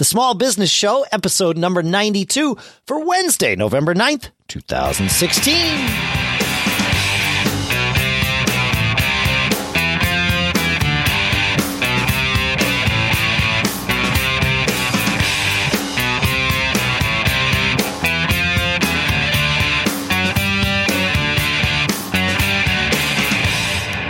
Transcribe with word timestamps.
the 0.00 0.04
Small 0.06 0.32
Business 0.32 0.70
Show, 0.70 1.04
episode 1.12 1.58
number 1.58 1.82
92 1.82 2.56
for 2.86 3.04
Wednesday, 3.04 3.54
November 3.54 3.92
9th, 3.92 4.30
2016. 4.48 5.52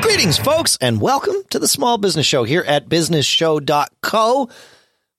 Greetings, 0.00 0.38
folks, 0.38 0.78
and 0.80 1.00
welcome 1.00 1.34
to 1.50 1.58
the 1.58 1.66
Small 1.66 1.98
Business 1.98 2.26
Show 2.26 2.44
here 2.44 2.62
at 2.64 2.88
businessshow.co, 2.88 4.48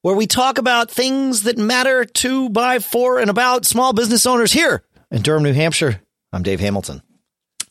where 0.02 0.16
we 0.16 0.28
talk 0.28 0.58
about 0.58 0.90
things 0.90 1.44
that 1.44 1.58
matter 1.58 2.06
to, 2.06 2.50
by, 2.50 2.80
for, 2.80 3.20
and 3.20 3.30
about 3.30 3.66
small 3.66 3.94
business 3.94 4.26
owners 4.26 4.52
here 4.52 4.84
in 5.12 5.22
Durham, 5.22 5.44
New 5.44 5.54
Hampshire. 5.54 6.02
I'm 6.34 6.44
Dave 6.44 6.60
Hamilton. 6.60 7.02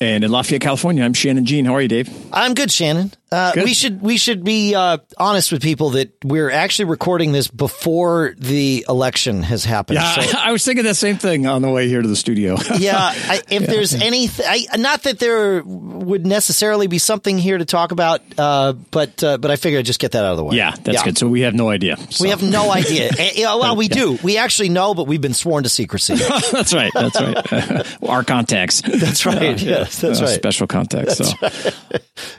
And 0.01 0.25
in 0.25 0.31
Lafayette, 0.31 0.63
California, 0.63 1.05
I'm 1.05 1.13
Shannon 1.13 1.45
Jean. 1.45 1.65
How 1.65 1.75
are 1.75 1.83
you, 1.83 1.89
Dave? 1.89 2.09
I'm 2.33 2.55
good, 2.55 2.71
Shannon. 2.71 3.13
Uh, 3.33 3.53
we 3.57 3.75
should 3.75 4.01
we 4.03 4.17
should 4.17 4.43
be 4.43 4.75
uh, 4.75 4.99
honest 5.17 5.53
with 5.53 5.63
people 5.63 5.91
that 5.91 6.13
we're 6.25 6.51
actually 6.51 6.87
recording 6.87 7.31
this 7.31 7.47
before 7.47 8.35
the 8.39 8.85
election 8.89 9.45
has 9.45 9.65
happened. 9.65 10.01
Yeah, 10.01 10.15
So- 10.21 10.39
I 10.43 10.51
was 10.51 10.65
thinking 10.65 10.85
the 10.85 10.95
same 10.97 11.17
thing 11.17 11.47
on 11.47 11.63
the 11.63 11.71
way 11.71 11.87
here 11.87 12.03
to 12.03 12.09
the 12.09 12.17
studio. 12.17 12.57
yeah, 12.79 12.97
I, 12.97 13.41
if 13.49 13.67
there's 13.67 13.95
anything, 13.95 14.67
not 14.79 15.05
that 15.05 15.21
there 15.21 15.63
would 15.63 16.27
necessarily 16.27 16.89
be 16.89 16.99
something 16.99 17.39
here 17.39 17.57
to 17.57 17.65
talk 17.65 17.93
about, 17.93 18.21
uh, 18.37 18.73
but 18.91 19.23
uh, 19.23 19.39
but 19.39 19.53
I 19.53 19.57
figured 19.57 19.79
I'd 19.79 19.87
just 19.87 20.01
get 20.01 20.11
that 20.13 20.25
out 20.25 20.33
of 20.33 20.37
the 20.37 20.45
way. 20.45 20.57
yeah, 20.57 20.75
that's 20.83 21.03
good. 21.05 21.17
So 21.17 21.29
we 21.29 21.43
have 21.43 21.55
no 21.55 21.69
idea. 21.71 21.99
So- 22.11 22.25
We 22.25 22.31
have 22.31 22.43
no 22.43 22.71
idea. 22.73 23.11
Eh, 23.21 23.43
well, 23.45 23.77
we 23.77 23.87
do. 23.89 24.19
We 24.25 24.39
actually 24.39 24.71
know, 24.71 24.95
but 24.95 25.07
we've 25.07 25.21
been 25.21 25.35
sworn 25.35 25.63
to 25.65 25.69
secrecy. 25.69 26.15
that's 26.17 26.73
right. 26.75 26.91
That's 26.95 27.21
right. 27.21 28.03
Our 28.09 28.25
contacts. 28.25 28.81
That's 28.83 29.25
right. 29.27 29.61
Yes, 29.61 30.01
that's 30.01 30.21
right. 30.21 30.31
Special 30.31 30.67
contacts. 30.67 31.19
so 31.19 31.25
that's 31.41 31.77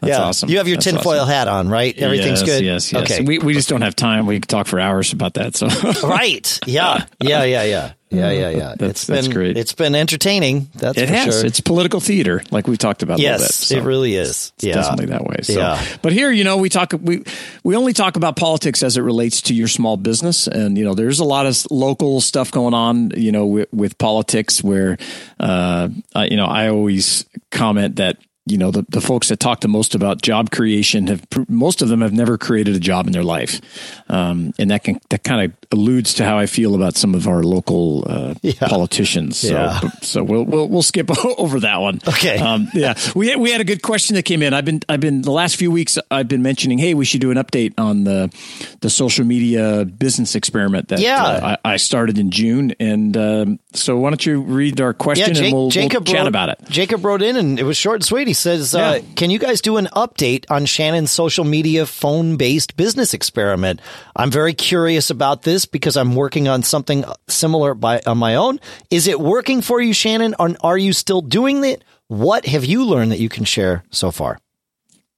yeah, 0.04 0.22
awesome. 0.24 0.50
You 0.50 0.58
have 0.58 0.68
your 0.68 0.78
That's 0.78 0.81
tinfoil 0.82 1.22
awesome. 1.22 1.30
hat 1.30 1.48
on, 1.48 1.70
right? 1.70 1.98
Everything's 1.98 2.42
yes, 2.42 2.50
good. 2.50 2.64
Yes, 2.66 2.94
yes. 2.94 3.12
Okay. 3.12 3.24
We, 3.24 3.40
we 3.40 3.54
just 3.54 3.70
don't 3.70 3.82
have 3.82 3.96
time. 3.96 4.26
We 4.26 4.40
could 4.40 4.50
talk 4.50 4.68
for 4.68 4.80
hours 4.80 5.14
about 5.14 5.36
that. 5.36 5.56
So 5.56 5.68
right. 6.08 6.60
Yeah. 6.66 7.06
Yeah. 7.22 7.44
Yeah. 7.44 7.64
Yeah. 7.64 7.94
Yeah. 8.10 8.30
Yeah. 8.32 8.50
Yeah. 8.50 8.58
That's- 8.78 8.90
it's 8.90 9.06
that's 9.08 9.28
been 9.28 9.36
great. 9.36 9.58
It's 9.58 9.72
been 9.74 9.96
entertaining. 9.96 10.68
That's 10.76 10.98
it 10.98 11.08
for 11.08 11.14
has. 11.14 11.34
sure. 11.40 11.46
It's 11.46 11.62
political 11.62 12.02
theater, 12.02 12.42
like 12.52 12.68
we 12.68 12.76
talked 12.76 13.04
about. 13.04 13.20
a 13.20 13.22
little 13.22 13.38
bit. 13.38 13.42
yes, 13.42 13.56
So 13.56 13.76
it 13.78 13.84
really 13.84 14.16
is. 14.16 14.52
It's 14.58 14.66
yeah. 14.66 14.74
definitely 14.74 15.06
that 15.08 15.24
way. 15.24 15.38
So. 15.44 15.54
Yeah. 15.54 15.82
But 16.02 16.12
here, 16.12 16.30
you 16.30 16.44
know, 16.44 16.58
we 16.58 16.68
talk 16.68 16.94
we 17.02 17.24
we 17.64 17.76
only 17.78 17.94
talk 17.94 18.18
about 18.18 18.36
politics 18.36 18.84
as 18.84 18.98
it 18.98 19.02
relates 19.02 19.44
to 19.44 19.54
your 19.54 19.70
small 19.70 19.96
business, 19.96 20.48
and 20.48 20.78
you 20.78 20.84
know, 20.84 20.94
there's 20.94 21.20
a 21.22 21.24
lot 21.26 21.46
of 21.46 21.66
local 21.72 22.20
stuff 22.20 22.52
going 22.52 22.74
on, 22.74 23.12
you 23.16 23.32
know, 23.32 23.46
with, 23.46 23.72
with 23.72 23.98
politics 23.98 24.62
where, 24.62 24.98
uh, 25.40 25.88
uh, 26.14 26.28
you 26.30 26.36
know, 26.36 26.48
I 26.48 26.68
always 26.68 27.26
comment 27.50 27.96
that. 27.96 28.18
You 28.48 28.58
know 28.58 28.72
the, 28.72 28.84
the 28.90 29.02
folks 29.02 29.30
that 29.30 29.40
talk 29.40 29.62
the 29.62 29.68
most 29.68 29.94
about 29.94 30.24
job 30.24 30.50
creation 30.50 31.06
have 31.08 31.24
most 31.48 31.84
of 31.84 31.90
them 31.90 32.02
have 32.02 32.12
never 32.12 32.40
created 32.40 32.76
a 32.76 32.80
job 32.80 33.06
in 33.06 33.14
their 33.14 33.24
life, 33.24 33.62
um, 34.10 34.52
and 34.58 34.72
that 34.72 34.84
can 34.84 35.00
that 35.10 35.24
kind 35.24 35.46
of 35.46 35.58
alludes 35.72 36.16
to 36.16 36.26
how 36.26 36.40
I 36.40 36.48
feel 36.48 36.74
about 36.74 36.96
some 36.96 37.14
of 37.14 37.28
our 37.28 37.44
local 37.44 38.04
uh, 38.10 38.34
politicians. 38.68 39.38
So, 39.38 39.54
Yeah. 39.54 39.80
so 40.02 40.24
we'll, 40.24 40.44
we'll 40.44 40.68
we'll 40.68 40.82
skip 40.82 41.12
over 41.38 41.60
that 41.60 41.82
one. 41.82 42.00
Okay. 42.08 42.40
Um, 42.40 42.68
yeah, 42.74 42.96
we 43.16 43.28
had, 43.28 43.38
we 43.40 43.52
had 43.52 43.62
a 43.62 43.64
good 43.64 43.84
question 43.84 44.16
that 44.16 44.24
came 44.24 44.42
in. 44.42 44.56
I've 44.56 44.66
been 44.66 44.82
I've 44.90 45.00
been 45.02 45.22
the 45.22 45.32
last 45.32 45.56
few 45.58 45.70
weeks 45.70 46.00
I've 46.10 46.28
been 46.28 46.42
mentioning, 46.42 46.80
hey, 46.80 46.96
we 46.96 47.06
should 47.06 47.22
do 47.22 47.30
an 47.30 47.38
update 47.38 47.76
on 47.78 48.06
the 48.06 48.34
the 48.82 48.90
social 48.90 49.24
media 49.24 49.86
business 49.86 50.34
experiment 50.34 50.88
that 50.88 51.00
Yeah. 51.00 51.24
uh, 51.24 51.58
I, 51.64 51.74
I 51.74 51.78
started 51.78 52.18
in 52.18 52.32
June, 52.32 52.74
and 52.80 53.16
um, 53.16 53.60
so 53.74 53.98
why 53.98 54.10
don't 54.10 54.26
you 54.26 54.42
read 54.42 54.82
our 54.82 54.96
question 54.96 55.28
Yeah, 55.28 55.34
Jake, 55.36 55.44
and 55.46 55.54
we'll, 55.54 55.70
Jacob 55.70 56.08
we'll 56.08 56.14
chat 56.16 56.22
wrote, 56.24 56.28
about 56.28 56.50
it. 56.50 56.60
Jacob 56.70 57.06
wrote 57.06 57.22
in, 57.22 57.36
and 57.36 57.60
it 57.60 57.64
was 57.64 57.78
short 57.78 57.98
and 57.98 58.04
sweet. 58.06 58.31
He 58.32 58.36
says, 58.36 58.74
uh, 58.74 59.02
"Can 59.18 59.30
you 59.30 59.40
guys 59.40 59.60
do 59.60 59.76
an 59.76 59.90
update 59.92 60.46
on 60.50 60.66
Shannon's 60.66 61.12
social 61.12 61.44
media 61.44 61.86
phone-based 61.86 62.78
business 62.78 63.14
experiment? 63.14 63.82
I'm 64.16 64.32
very 64.32 64.54
curious 64.54 65.10
about 65.10 65.42
this 65.42 65.66
because 65.66 65.98
I'm 65.98 66.16
working 66.16 66.48
on 66.48 66.64
something 66.64 67.04
similar 67.28 67.74
by 67.74 68.02
on 68.06 68.20
my 68.20 68.36
own. 68.36 68.62
Is 68.90 69.08
it 69.08 69.20
working 69.20 69.62
for 69.62 69.82
you, 69.82 69.92
Shannon? 69.92 70.34
Or 70.40 70.56
are 70.64 70.78
you 70.78 70.94
still 70.94 71.20
doing 71.20 71.62
it? 71.66 71.84
What 72.08 72.46
have 72.46 72.64
you 72.64 72.86
learned 72.86 73.12
that 73.12 73.20
you 73.20 73.28
can 73.28 73.44
share 73.44 73.84
so 73.92 74.12
far? 74.12 74.40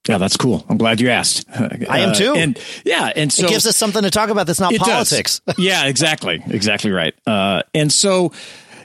Yeah, 0.09 0.17
that's 0.17 0.35
cool. 0.35 0.65
I'm 0.67 0.77
glad 0.77 0.99
you 0.99 1.09
asked. 1.09 1.45
I 1.49 1.99
am 1.99 2.15
too. 2.15 2.33
and 2.35 2.59
yeah, 2.83 3.13
and 3.15 3.31
so 3.31 3.45
it 3.45 3.49
gives 3.49 3.67
us 3.67 3.77
something 3.77 4.01
to 4.01 4.09
talk 4.09 4.29
about 4.29 4.47
that's 4.47 4.59
not 4.59 4.71
does. 4.73 4.79
politics. 4.79 5.41
yeah, 5.59 5.85
exactly, 5.85 6.43
exactly 6.47 6.89
right. 6.89 7.13
Uh, 7.27 7.61
and 7.75 7.91
so, 7.93 8.33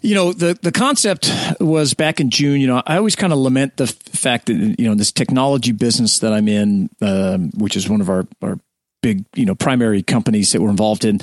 you 0.02 0.14
know, 0.14 0.32
the 0.32 0.58
the 0.60 0.72
concept 0.72 1.32
was 1.60 1.94
back 1.94 2.20
in 2.20 2.30
June. 2.30 2.60
You 2.60 2.66
know, 2.66 2.82
I 2.86 2.96
always 2.96 3.16
kind 3.16 3.32
of 3.32 3.38
lament 3.38 3.76
the 3.76 3.84
f- 3.84 3.94
fact 3.94 4.46
that 4.46 4.76
you 4.78 4.88
know 4.88 4.94
this 4.94 5.12
technology 5.12 5.72
business 5.72 6.18
that 6.20 6.32
I'm 6.32 6.48
in, 6.48 6.90
um, 7.00 7.50
which 7.56 7.76
is 7.76 7.88
one 7.88 8.00
of 8.00 8.08
our 8.08 8.26
our 8.42 8.58
big 9.00 9.24
you 9.34 9.44
know 9.44 9.54
primary 9.54 10.02
companies 10.02 10.52
that 10.52 10.60
we're 10.60 10.70
involved 10.70 11.04
in 11.04 11.18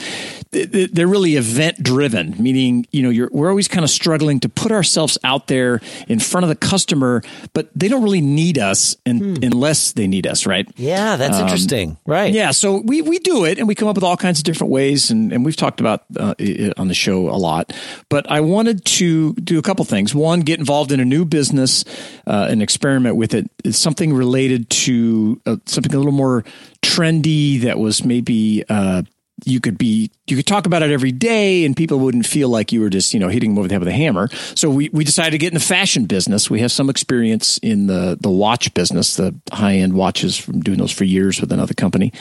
th- 0.51 0.71
th- 0.71 0.91
they're 0.91 1.07
really 1.07 1.35
event 1.35 1.81
driven 1.83 2.33
meaning 2.41 2.85
you 2.91 3.01
know 3.03 3.09
you're 3.09 3.29
we're 3.31 3.49
always 3.49 3.67
kind 3.67 3.83
of 3.83 3.89
struggling 3.89 4.39
to 4.39 4.47
put 4.47 4.71
ourselves 4.71 5.17
out 5.23 5.47
there 5.47 5.81
in 6.07 6.19
front 6.19 6.43
of 6.43 6.49
the 6.49 6.55
customer 6.55 7.21
but 7.53 7.69
they 7.75 7.87
don't 7.87 8.03
really 8.03 8.21
need 8.21 8.57
us 8.57 8.95
in, 9.05 9.43
unless 9.43 9.91
they 9.93 10.07
need 10.07 10.25
us 10.25 10.45
right 10.45 10.67
Yeah, 10.77 11.17
that's 11.17 11.37
interesting. 11.39 11.97
Right. 12.05 12.33
yeah, 12.33 12.51
so 12.51 12.77
we, 12.83 13.01
we 13.01 13.19
do 13.19 13.45
it 13.45 13.57
and 13.59 13.67
we 13.67 13.75
come 13.75 13.87
up 13.87 13.95
with 13.95 14.03
all 14.03 14.17
kinds 14.17 14.39
of 14.39 14.45
different 14.45 14.71
ways, 14.71 15.11
and, 15.11 15.33
and 15.33 15.43
we've 15.45 15.55
talked 15.55 15.79
about 15.79 16.05
uh, 16.17 16.33
it 16.37 16.77
on 16.77 16.87
the 16.87 16.93
show 16.93 17.29
a 17.29 17.37
lot. 17.37 17.73
But 18.09 18.29
I 18.31 18.41
wanted 18.41 18.85
to 18.85 19.33
do 19.33 19.59
a 19.59 19.61
couple 19.61 19.83
things. 19.85 20.13
One, 20.15 20.41
get 20.41 20.59
involved 20.59 20.91
in 20.91 20.99
a 20.99 21.05
new 21.05 21.25
business, 21.25 21.83
uh, 22.27 22.47
an 22.49 22.61
experiment 22.61 23.15
with 23.15 23.33
it, 23.33 23.49
It's 23.63 23.77
something 23.77 24.13
related 24.13 24.69
to 24.85 25.41
uh, 25.45 25.57
something 25.65 25.93
a 25.93 25.97
little 25.97 26.11
more 26.11 26.43
trendy 26.85 27.61
that 27.61 27.79
was 27.79 28.03
maybe. 28.03 28.63
Uh, 28.69 29.03
you 29.43 29.59
could 29.59 29.77
be 29.77 30.11
you 30.27 30.37
could 30.37 30.47
talk 30.47 30.65
about 30.65 30.81
it 30.81 30.91
every 30.91 31.11
day 31.11 31.65
and 31.65 31.75
people 31.75 31.99
wouldn't 31.99 32.25
feel 32.25 32.47
like 32.47 32.71
you 32.71 32.79
were 32.79 32.89
just 32.89 33.13
you 33.13 33.19
know 33.19 33.27
hitting 33.27 33.51
them 33.51 33.59
over 33.59 33.67
the 33.67 33.73
head 33.73 33.79
with 33.79 33.89
a 33.89 33.91
hammer. 33.91 34.29
So 34.55 34.69
we, 34.69 34.87
we 34.89 35.03
decided 35.03 35.31
to 35.31 35.37
get 35.37 35.49
in 35.49 35.55
the 35.55 35.59
fashion 35.59 36.05
business. 36.05 36.49
We 36.49 36.61
have 36.61 36.71
some 36.71 36.89
experience 36.89 37.57
in 37.57 37.87
the 37.87 38.17
the 38.19 38.29
watch 38.29 38.73
business 38.73 39.17
the 39.17 39.35
high 39.51 39.75
end 39.75 39.93
watches 39.93 40.37
from 40.37 40.61
doing 40.61 40.77
those 40.77 40.91
for 40.91 41.03
years 41.03 41.41
with 41.41 41.51
another 41.51 41.73
company. 41.73 42.13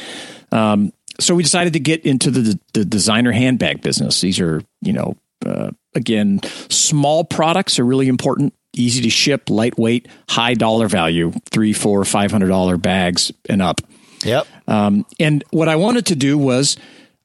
Um, 0.51 0.93
so 1.21 1.37
we 1.37 1.45
decided 1.45 1.75
to 1.75 1.81
get 1.81 2.05
into 2.05 2.33
the 2.33 2.59
the 2.73 2.85
designer 2.85 3.31
handbag 3.31 3.81
business. 3.81 4.21
These 4.21 4.41
are 4.41 4.63
you 4.83 4.93
know 4.93 5.17
uh, 5.47 5.71
again 5.95 6.41
small 6.69 7.23
products 7.23 7.79
are 7.79 7.85
really 7.85 8.09
important 8.09 8.55
easy 8.77 9.03
to 9.03 9.11
ship 9.11 9.51
lightweight 9.51 10.09
high 10.29 10.55
dollar 10.55 10.89
value 10.89 11.33
three 11.51 11.73
four 11.73 12.05
five 12.05 12.33
hundred 12.33 12.49
dollar 12.49 12.77
bags 12.77 13.31
and 13.49 13.63
up 13.63 13.81
Yep. 14.25 14.47
um, 14.69 15.07
and 15.21 15.45
what 15.51 15.69
I 15.69 15.77
wanted 15.77 16.07
to 16.07 16.17
do 16.17 16.39
was 16.39 16.77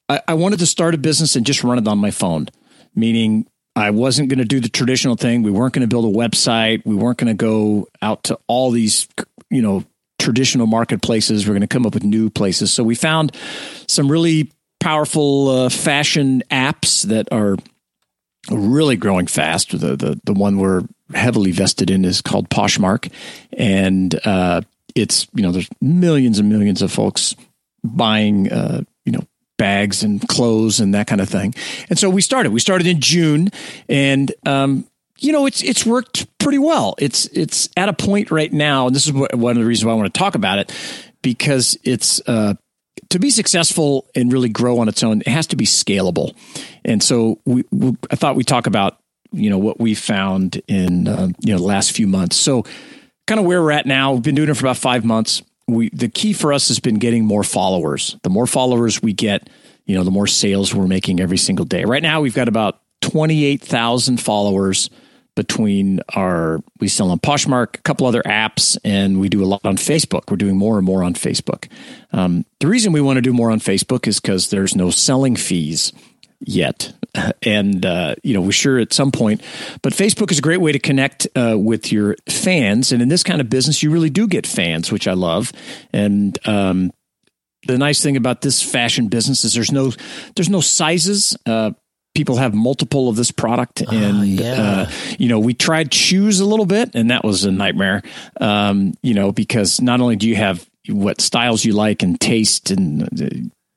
I, 0.08 0.22
I 0.28 0.34
wanted 0.34 0.60
to 0.60 0.66
start 0.66 0.96
a 0.96 0.98
business 0.98 1.36
and 1.36 1.46
just 1.46 1.64
run 1.64 1.78
it 1.78 1.88
on 1.88 1.98
my 1.98 2.12
phone, 2.12 2.50
meaning 2.96 3.48
I 3.76 3.92
wasn't 3.92 4.30
going 4.30 4.40
to 4.40 4.46
do 4.46 4.60
the 4.60 4.70
traditional 4.70 5.16
thing. 5.16 5.44
We 5.44 5.52
weren't 5.52 5.74
going 5.74 5.88
to 5.88 5.94
build 5.94 6.06
a 6.06 6.18
website. 6.18 6.82
We 6.86 6.96
weren't 6.96 7.18
going 7.18 7.30
to 7.30 7.34
go 7.34 7.88
out 8.02 8.24
to 8.26 8.38
all 8.48 8.72
these, 8.72 9.08
you 9.50 9.62
know, 9.62 9.86
traditional 10.18 10.68
marketplaces. 10.68 11.48
We're 11.48 11.54
going 11.54 11.62
to 11.62 11.68
come 11.68 11.86
up 11.86 11.94
with 11.94 12.04
new 12.04 12.30
places. 12.30 12.74
So 12.74 12.84
we 12.84 12.96
found 12.96 13.36
some 13.88 14.12
really 14.12 14.52
powerful 14.80 15.50
uh, 15.50 15.70
fashion 15.70 16.44
apps 16.52 17.04
that 17.04 17.31
are 17.31 17.58
really 18.50 18.96
growing 18.96 19.28
fast. 19.28 19.72
The 19.72 19.96
the 19.96 20.20
the 20.24 20.34
one 20.34 20.58
we're 20.58 20.84
heavily 21.14 21.52
vested 21.52 21.90
in 21.90 22.06
is 22.06 22.22
called 22.22 22.50
Poshmark, 22.50 23.12
and 23.54 24.20
uh, 24.26 24.62
it's 25.02 25.28
you 25.34 25.44
know 25.44 25.52
there's 25.52 25.70
millions 25.82 26.40
and 26.40 26.50
millions 26.50 26.82
of 26.82 26.92
folks 26.92 27.36
buying 27.84 28.52
uh, 28.52 28.82
you 29.06 29.12
know 29.12 29.22
bags 29.58 30.04
and 30.04 30.26
clothes 30.28 30.80
and 30.80 30.94
that 30.94 31.08
kind 31.08 31.22
of 31.22 31.30
thing. 31.30 31.54
And 31.90 32.00
so 32.00 32.10
we 32.10 32.22
started. 32.22 32.51
We 32.51 32.60
started 32.60 32.88
in 32.88 33.01
June, 33.01 33.50
and 33.88 34.31
um, 34.46 34.88
you 35.19 35.31
know 35.31 35.46
it's 35.46 35.62
it's 35.62 35.86
worked 35.86 36.25
pretty 36.40 36.60
well. 36.60 36.96
It's 36.98 37.25
it's 37.28 37.69
at 37.78 37.90
a 37.90 37.94
point 37.94 38.31
right 38.31 38.51
now, 38.51 38.88
and 38.88 38.96
this 38.96 39.06
is 39.06 39.13
one 39.13 39.51
of 39.51 39.57
the 39.57 39.66
reasons 39.66 39.86
why 39.86 39.92
I 39.92 39.96
want 39.96 40.12
to 40.12 40.18
talk 40.18 40.36
about 40.36 40.60
it 40.60 40.72
because 41.22 41.78
it's. 41.84 42.22
Uh, 42.28 42.56
to 43.10 43.18
be 43.18 43.30
successful 43.30 44.07
and 44.13 44.31
really 44.31 44.50
grow 44.50 44.80
on 44.80 44.88
its 44.88 45.02
own, 45.04 45.22
it 45.22 45.28
has 45.28 45.48
to 45.48 45.56
be 45.56 45.66
scalable. 45.66 46.36
And 46.86 47.02
so 47.02 47.40
we, 47.45 47.63
we 47.72 47.95
I 48.12 48.16
thought 48.16 48.36
we'd 48.36 48.45
talk 48.45 48.68
about, 48.68 49.00
you 49.31 49.50
know, 49.50 49.57
what 49.57 49.80
we 49.80 49.95
found 49.95 50.62
in, 50.68 51.07
uh, 51.07 51.30
you 51.40 51.54
know, 51.54 51.60
the 51.60 51.66
last 51.66 51.94
few 51.94 52.06
months. 52.06 52.36
So 52.36 52.66
kind 53.30 53.40
of 53.40 53.46
where 53.46 53.62
we're 53.62 53.72
at 53.72 53.86
now, 53.86 54.14
we've 54.14 54.24
been 54.24 54.34
doing 54.34 54.50
it 54.50 54.56
for 54.56 54.66
about 54.66 54.78
five 54.78 55.06
months. 55.06 55.44
We, 55.68 55.90
the 55.90 56.10
key 56.10 56.34
for 56.34 56.52
us 56.52 56.68
has 56.70 56.80
been 56.80 56.96
getting 56.96 57.26
more 57.26 57.44
followers. 57.44 58.18
The 58.24 58.30
more 58.31 58.48
followers 58.48 59.04
we 59.04 59.14
get, 59.14 59.52
you 59.86 59.96
know, 59.96 60.04
the 60.04 60.10
more 60.10 60.26
sales 60.26 60.74
we're 60.74 60.88
making 60.88 61.20
every 61.20 61.38
single 61.38 61.64
day. 61.64 61.86
Right 61.86 62.02
now, 62.02 62.22
we've 62.22 62.34
got 62.34 62.48
about 62.48 62.81
28,000 63.02 64.18
followers 64.20 64.90
between 65.36 66.02
our 66.16 66.60
we 66.80 66.88
sell 66.88 67.12
on 67.12 67.20
Poshmark, 67.20 67.78
a 67.78 67.81
couple 67.84 68.08
other 68.08 68.24
apps, 68.24 68.78
and 68.84 69.20
we 69.20 69.30
do 69.30 69.44
a 69.44 69.46
lot 69.46 69.64
on 69.64 69.78
Facebook. 69.78 70.31
We're 70.31 70.38
doing 70.38 70.58
more 70.58 70.78
and 70.78 70.86
more 70.86 71.04
on 71.04 71.14
Facebook. 71.14 71.70
Um, 72.12 72.46
the 72.60 72.68
reason 72.68 72.94
we 72.94 73.00
want 73.00 73.18
to 73.18 73.22
do 73.22 73.31
more 73.31 73.52
on 73.52 73.60
Facebook 73.60 74.08
is 74.08 74.20
because 74.20 74.50
there's 74.50 74.76
no 74.76 74.90
selling 74.90 75.36
fees 75.36 75.94
yet, 76.41 76.94
and 77.44 77.86
uh, 77.86 78.15
you 78.24 78.33
know 78.33 78.41
we're 78.41 78.51
sure 78.51 78.80
at 78.80 78.94
some 78.94 79.12
point. 79.12 79.41
But 79.81 79.94
Facebook 79.94 80.31
is 80.31 80.39
a 80.39 80.41
great 80.41 80.62
way 80.62 80.71
to 80.71 80.80
connect 80.80 81.27
uh, 81.36 81.56
with 81.57 81.91
your 81.91 82.15
fans, 82.27 82.91
and 82.91 83.01
in 83.01 83.09
this 83.09 83.24
kind 83.24 83.41
of 83.41 83.50
business, 83.50 83.83
you 83.83 83.91
really 83.91 84.09
do 84.09 84.27
get 84.27 84.47
fans, 84.47 84.91
which 84.91 85.07
I 85.07 85.13
love. 85.13 85.51
And 85.94 86.38
um, 86.47 86.91
the 87.68 87.77
nice 87.77 88.01
thing 88.01 88.18
about 88.18 88.41
this 88.41 88.62
fashion 88.62 89.07
business 89.07 89.44
is 89.44 89.53
there's 89.53 89.71
no 89.71 89.91
there's 90.36 90.50
no 90.50 90.62
sizes. 90.62 91.36
Uh, 91.45 91.71
people 92.15 92.38
have 92.38 92.53
multiple 92.53 93.07
of 93.07 93.15
this 93.15 93.31
product 93.31 93.83
Ah, 93.88 93.92
and 93.94 94.27
yeah. 94.27 94.53
uh, 94.53 94.92
you 95.18 95.30
know 95.30 95.39
we 95.39 95.53
tried 95.53 95.94
shoes 95.94 96.39
a 96.39 96.45
little 96.45 96.65
bit 96.65 96.92
and 96.95 97.12
that 97.12 97.24
was 97.24 97.45
a 97.45 97.51
nightmare 97.51 98.01
um, 98.42 98.94
you 99.03 99.13
know 99.13 99.31
because 99.31 99.80
not 99.80 100.01
only 100.01 100.15
do 100.15 100.27
you 100.27 100.35
have 100.35 100.68
what 100.89 101.21
styles 101.21 101.63
you 101.63 101.74
like 101.74 102.01
and 102.01 102.19
taste 102.19 102.71
and 102.71 103.03
uh, 103.21 103.27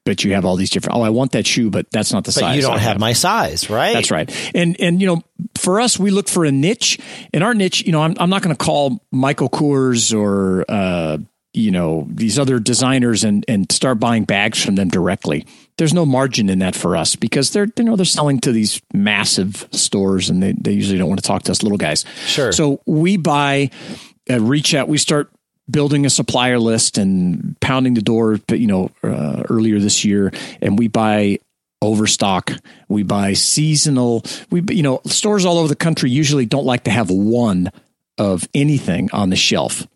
but 0.05 0.25
you 0.25 0.35
have 0.35 0.45
all 0.45 0.57
these 0.57 0.71
different 0.71 0.97
oh 0.99 1.03
i 1.03 1.11
want 1.11 1.33
that 1.33 1.47
shoe 1.47 1.71
but 1.71 1.91
that's 1.91 2.13
not 2.13 2.25
the 2.25 2.29
But 2.29 2.41
size 2.41 2.57
you 2.57 2.63
don't 2.63 2.75
I 2.75 2.79
have 2.79 2.99
my 2.99 3.13
size, 3.13 3.71
right? 3.71 3.93
that's 3.93 4.11
right. 4.11 4.31
And 4.55 4.79
and 4.81 5.01
you 5.01 5.07
know, 5.07 5.23
for 5.57 5.81
us, 5.81 5.99
we 5.99 6.11
look 6.11 6.29
for 6.29 6.45
a 6.45 6.53
niche. 6.53 6.99
And 7.35 7.43
our 7.45 7.55
niche, 7.55 7.85
you 7.85 7.93
know, 7.93 8.03
I'm 8.03 8.15
I'm 8.19 8.31
not 8.31 8.43
going 8.43 8.55
to 8.55 8.65
call 8.65 9.05
Michael 9.11 9.49
Kors 9.49 10.15
or 10.17 10.65
uh, 10.69 11.19
you 11.53 11.71
know 11.71 12.07
these 12.11 12.39
other 12.39 12.59
designers 12.59 13.25
and 13.25 13.45
and 13.49 13.71
start 13.71 14.01
buying 14.01 14.25
bags 14.25 14.63
from 14.65 14.75
them 14.77 14.89
directly. 14.89 15.47
There's 15.77 15.95
no 15.95 16.05
margin 16.07 16.49
in 16.49 16.59
that 16.61 16.75
for 16.75 16.97
us 16.97 17.17
because 17.17 17.51
they're 17.51 17.69
you 17.77 17.85
know 17.85 17.97
they're 17.97 18.05
selling 18.05 18.41
to 18.41 18.53
these 18.53 18.81
massive 18.93 19.69
stores 19.73 20.31
and 20.31 20.43
they 20.43 20.53
they 20.53 20.73
usually 20.73 20.99
don't 20.99 21.09
want 21.09 21.23
to 21.23 21.27
talk 21.27 21.43
to 21.45 21.53
us 21.53 21.63
little 21.63 21.79
guys. 21.79 22.05
Sure. 22.27 22.53
So 22.53 22.81
we 22.87 23.17
buy, 23.17 23.71
uh, 24.31 24.41
reach 24.41 24.75
out. 24.75 24.89
We 24.89 24.99
start 24.99 25.31
building 25.71 26.07
a 26.07 26.11
supplier 26.11 26.59
list 26.59 26.99
and 26.99 27.57
pounding 27.61 27.95
the 27.95 28.03
door. 28.03 28.39
You 28.51 28.67
know, 28.67 28.91
uh, 29.03 29.45
earlier 29.49 29.79
this 29.79 30.05
year, 30.05 30.33
and 30.61 30.79
we 30.79 30.89
buy 30.89 31.39
overstock. 31.81 32.53
We 32.89 33.03
buy 33.03 33.33
seasonal. 33.35 34.25
We 34.51 34.63
you 34.71 34.83
know 34.83 35.01
stores 35.07 35.45
all 35.45 35.59
over 35.59 35.69
the 35.69 35.77
country 35.77 36.11
usually 36.11 36.47
don't 36.47 36.67
like 36.67 36.85
to 36.85 36.91
have 36.91 37.11
one 37.11 37.71
of 38.19 38.47
anything 38.55 39.11
on 39.13 39.31
the 39.31 39.37
shelf, 39.37 39.87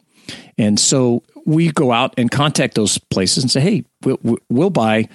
and 0.59 0.79
so 0.81 1.23
we 1.45 1.71
go 1.71 1.93
out 1.93 2.15
and 2.19 2.31
contact 2.31 2.75
those 2.75 2.99
places 2.99 3.45
and 3.45 3.51
say, 3.51 3.61
hey, 3.61 3.85
we'll, 4.03 4.39
we'll 4.49 4.69
buy 4.71 5.09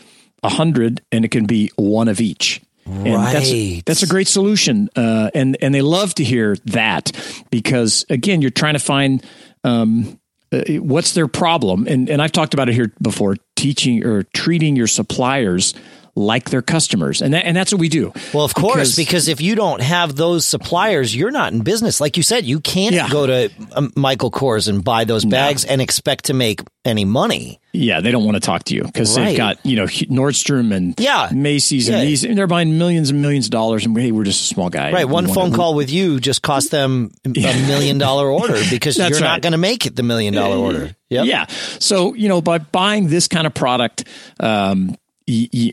a 0.43 0.47
hundred, 0.49 1.01
and 1.11 1.25
it 1.25 1.29
can 1.29 1.45
be 1.45 1.69
one 1.75 2.07
of 2.07 2.21
each. 2.21 2.61
And 2.85 3.05
that's, 3.05 3.51
Right. 3.51 3.83
that's 3.85 4.01
a 4.01 4.07
great 4.07 4.27
solution, 4.29 4.89
uh, 4.95 5.29
and 5.35 5.55
and 5.61 5.73
they 5.75 5.81
love 5.81 6.15
to 6.15 6.23
hear 6.23 6.55
that 6.65 7.11
because 7.51 8.05
again, 8.09 8.41
you're 8.41 8.49
trying 8.49 8.73
to 8.73 8.79
find 8.79 9.23
um, 9.63 10.19
uh, 10.51 10.63
what's 10.81 11.13
their 11.13 11.27
problem, 11.27 11.87
and 11.87 12.09
and 12.09 12.21
I've 12.21 12.31
talked 12.31 12.53
about 12.53 12.69
it 12.69 12.73
here 12.73 12.91
before, 13.01 13.37
teaching 13.55 14.05
or 14.05 14.23
treating 14.23 14.75
your 14.75 14.87
suppliers 14.87 15.73
like 16.15 16.49
their 16.49 16.61
customers, 16.61 17.21
and 17.21 17.33
that, 17.33 17.45
and 17.45 17.55
that's 17.55 17.71
what 17.71 17.79
we 17.79 17.89
do. 17.89 18.11
Well, 18.33 18.43
of 18.43 18.53
course, 18.53 18.95
because, 18.95 19.27
if 19.27 19.39
you 19.41 19.55
don't 19.55 19.81
have 19.81 20.15
those 20.15 20.45
suppliers, 20.45 21.15
you're 21.15 21.31
not 21.31 21.53
in 21.53 21.61
business. 21.61 22.01
Like 22.01 22.17
you 22.17 22.23
said, 22.23 22.45
you 22.45 22.59
can't 22.59 22.93
Yeah. 22.95 23.09
go 23.09 23.25
to 23.27 23.49
um, 23.73 23.91
Michael 23.95 24.31
Kors 24.31 24.67
and 24.67 24.83
buy 24.83 25.03
those 25.05 25.23
bags 25.25 25.63
and 25.65 25.81
expect 25.81 26.25
to 26.25 26.33
make 26.33 26.61
any 26.83 27.05
money. 27.05 27.59
yeah, 27.73 28.01
they 28.01 28.11
don't 28.11 28.25
want 28.25 28.35
to 28.35 28.41
talk 28.41 28.63
to 28.65 28.75
you 28.75 28.83
because 28.83 29.17
Right. 29.17 29.25
they've 29.27 29.37
got 29.37 29.65
you 29.65 29.77
know 29.77 29.85
Nordstrom 29.85 30.73
and 30.75 30.93
Yeah. 30.99 31.29
Macy's 31.31 31.87
and 31.87 32.01
these, 32.05 32.23
and 32.25 32.37
they're 32.37 32.47
buying 32.47 32.77
millions 32.77 33.09
and 33.11 33.21
millions 33.21 33.45
of 33.45 33.51
dollars, 33.51 33.85
and 33.85 33.97
hey, 33.97 34.11
we're 34.11 34.25
just 34.25 34.41
a 34.41 34.53
small 34.53 34.69
guy, 34.69 34.91
Right. 34.91 35.07
One 35.07 35.27
phone 35.27 35.53
call 35.53 35.75
with 35.75 35.89
you 35.89 36.19
just 36.19 36.41
cost 36.41 36.71
them 36.71 37.11
a 37.25 37.29
million 37.67 37.97
dollar 37.97 38.29
order 38.29 38.59
because 38.69 38.97
you're 38.97 39.19
not 39.21 39.41
going 39.41 39.51
to 39.53 39.57
make 39.57 39.85
it 39.85 39.95
the 39.95 40.03
million 40.03 40.33
dollar 40.33 40.57
order. 40.57 40.95
Yep. 41.09 41.25
Yeah. 41.25 41.45
So, 41.79 42.13
you 42.15 42.27
know, 42.29 42.41
by 42.41 42.57
buying 42.57 43.07
this 43.07 43.27
kind 43.29 43.45
of 43.47 43.53
product, 43.53 44.03
um, 44.39 44.95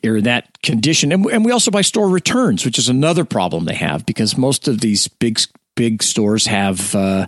or 0.04 0.20
that 0.20 0.62
condition, 0.62 1.12
and, 1.12 1.44
we 1.44 1.52
also 1.52 1.70
buy 1.70 1.82
store 1.82 2.08
returns, 2.08 2.64
which 2.64 2.78
is 2.78 2.88
another 2.88 3.24
problem 3.24 3.64
they 3.64 3.74
have 3.74 4.06
because 4.06 4.36
most 4.36 4.68
of 4.68 4.80
these 4.80 5.08
big 5.08 5.40
big 5.74 6.02
stores 6.02 6.46
have 6.46 6.94
uh, 6.94 7.26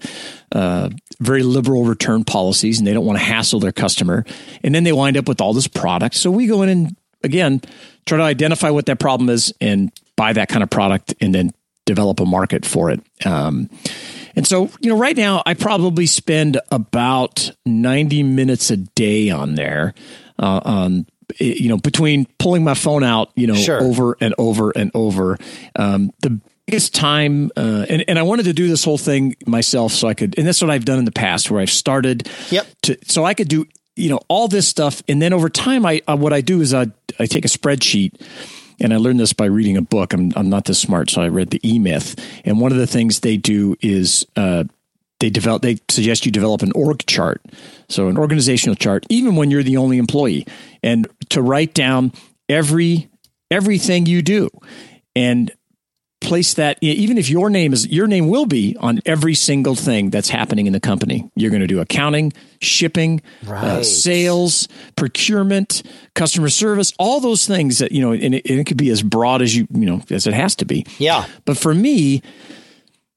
uh, 0.52 0.90
very 1.20 1.42
liberal 1.42 1.84
return 1.84 2.24
policies, 2.24 2.78
and 2.78 2.86
they 2.86 2.92
don't 2.92 3.06
want 3.06 3.18
to 3.18 3.24
hassle 3.24 3.60
their 3.60 3.72
customer, 3.72 4.24
and 4.64 4.74
then 4.74 4.84
they 4.84 4.92
wind 4.92 5.16
up 5.16 5.28
with 5.28 5.40
all 5.40 5.52
this 5.52 5.68
product. 5.68 6.14
So 6.14 6.30
we 6.30 6.46
go 6.46 6.62
in 6.62 6.68
and 6.68 6.96
again 7.22 7.60
try 8.06 8.18
to 8.18 8.24
identify 8.24 8.70
what 8.70 8.86
that 8.86 8.98
problem 8.98 9.28
is 9.28 9.52
and 9.60 9.92
buy 10.16 10.32
that 10.32 10.48
kind 10.48 10.62
of 10.62 10.70
product, 10.70 11.14
and 11.20 11.34
then 11.34 11.52
develop 11.86 12.20
a 12.20 12.26
market 12.26 12.64
for 12.64 12.90
it. 12.90 13.00
Um, 13.26 13.68
and 14.36 14.46
so, 14.46 14.70
you 14.80 14.90
know, 14.90 14.96
right 14.96 15.16
now 15.16 15.42
I 15.44 15.54
probably 15.54 16.06
spend 16.06 16.60
about 16.70 17.50
90 17.66 18.22
minutes 18.22 18.70
a 18.70 18.76
day 18.76 19.30
on 19.30 19.54
there, 19.54 19.94
uh, 20.38 20.60
on, 20.64 21.06
you 21.38 21.68
know, 21.68 21.76
between 21.78 22.26
pulling 22.38 22.64
my 22.64 22.74
phone 22.74 23.04
out, 23.04 23.30
you 23.36 23.46
know, 23.46 23.54
Sure. 23.54 23.82
over 23.82 24.16
and 24.20 24.34
over 24.38 24.70
and 24.70 24.90
over. 24.94 25.38
Um, 25.76 26.10
the 26.20 26.40
biggest 26.66 26.94
time, 26.94 27.50
uh, 27.56 27.86
and, 27.88 28.04
and 28.08 28.18
I 28.18 28.22
wanted 28.22 28.44
to 28.44 28.52
do 28.52 28.68
this 28.68 28.84
whole 28.84 28.98
thing 28.98 29.34
myself 29.46 29.92
so 29.92 30.08
I 30.08 30.14
could, 30.14 30.38
and 30.38 30.46
that's 30.46 30.62
what 30.62 30.70
I've 30.70 30.84
done 30.84 30.98
in 30.98 31.04
the 31.04 31.12
past 31.12 31.50
where 31.50 31.60
I've 31.60 31.70
started 31.70 32.28
Yep. 32.50 32.66
to, 32.82 32.98
so 33.06 33.24
I 33.24 33.34
could 33.34 33.48
do, 33.48 33.66
you 33.96 34.08
know, 34.08 34.20
all 34.28 34.46
this 34.48 34.68
stuff. 34.68 35.02
And 35.08 35.20
then 35.20 35.32
over 35.32 35.48
time, 35.48 35.84
I, 35.84 36.00
uh, 36.06 36.16
what 36.16 36.32
I 36.32 36.40
do 36.40 36.60
is 36.60 36.72
I, 36.72 36.86
I 37.18 37.26
take 37.26 37.44
a 37.44 37.48
spreadsheet 37.48 38.12
and 38.80 38.94
I 38.94 38.96
learned 38.98 39.20
this 39.20 39.32
by 39.32 39.46
reading 39.46 39.76
a 39.76 39.82
book. 39.82 40.12
I'm, 40.12 40.32
I'm 40.36 40.48
not 40.48 40.64
this 40.64 40.78
smart, 40.78 41.10
so 41.10 41.20
I 41.22 41.28
read 41.28 41.50
the 41.50 41.60
E 41.68 41.78
Myth. 41.78 42.14
And 42.44 42.60
one 42.60 42.72
of 42.72 42.78
the 42.78 42.86
things 42.86 43.20
they 43.20 43.36
do 43.36 43.76
is 43.82 44.24
uh, 44.36 44.64
they 45.20 45.30
develop. 45.30 45.62
They 45.62 45.78
suggest 45.88 46.26
you 46.26 46.32
develop 46.32 46.62
an 46.62 46.72
org 46.74 47.06
chart, 47.06 47.40
so 47.88 48.08
an 48.08 48.18
organizational 48.18 48.74
chart, 48.74 49.06
even 49.08 49.36
when 49.36 49.50
you're 49.50 49.62
the 49.62 49.76
only 49.76 49.98
employee, 49.98 50.46
and 50.82 51.06
to 51.30 51.40
write 51.40 51.72
down 51.74 52.12
every 52.48 53.08
everything 53.50 54.06
you 54.06 54.22
do, 54.22 54.48
and 55.14 55.52
place 56.20 56.52
that 56.54 56.76
even 56.82 57.16
if 57.16 57.30
your 57.30 57.48
name 57.48 57.72
is 57.72 57.86
your 57.88 58.06
name 58.06 58.28
will 58.28 58.44
be 58.44 58.76
on 58.78 59.00
every 59.06 59.34
single 59.34 59.74
thing 59.74 60.10
that's 60.10 60.28
happening 60.28 60.66
in 60.66 60.72
the 60.74 60.78
company 60.78 61.30
you're 61.34 61.48
going 61.50 61.62
to 61.62 61.66
do 61.66 61.80
accounting 61.80 62.30
shipping 62.60 63.22
uh, 63.48 63.82
sales 63.82 64.68
procurement 64.96 65.82
customer 66.14 66.50
service 66.50 66.92
all 66.98 67.20
those 67.20 67.46
things 67.46 67.78
that 67.78 67.90
you 67.92 68.02
know 68.02 68.12
and 68.12 68.34
it, 68.34 68.46
and 68.50 68.60
it 68.60 68.66
could 68.66 68.76
be 68.76 68.90
as 68.90 69.02
broad 69.02 69.40
as 69.40 69.56
you 69.56 69.66
you 69.72 69.86
know 69.86 70.02
as 70.10 70.26
it 70.26 70.34
has 70.34 70.54
to 70.54 70.66
be 70.66 70.84
Yeah. 70.98 71.24
but 71.46 71.56
for 71.56 71.74
me 71.74 72.20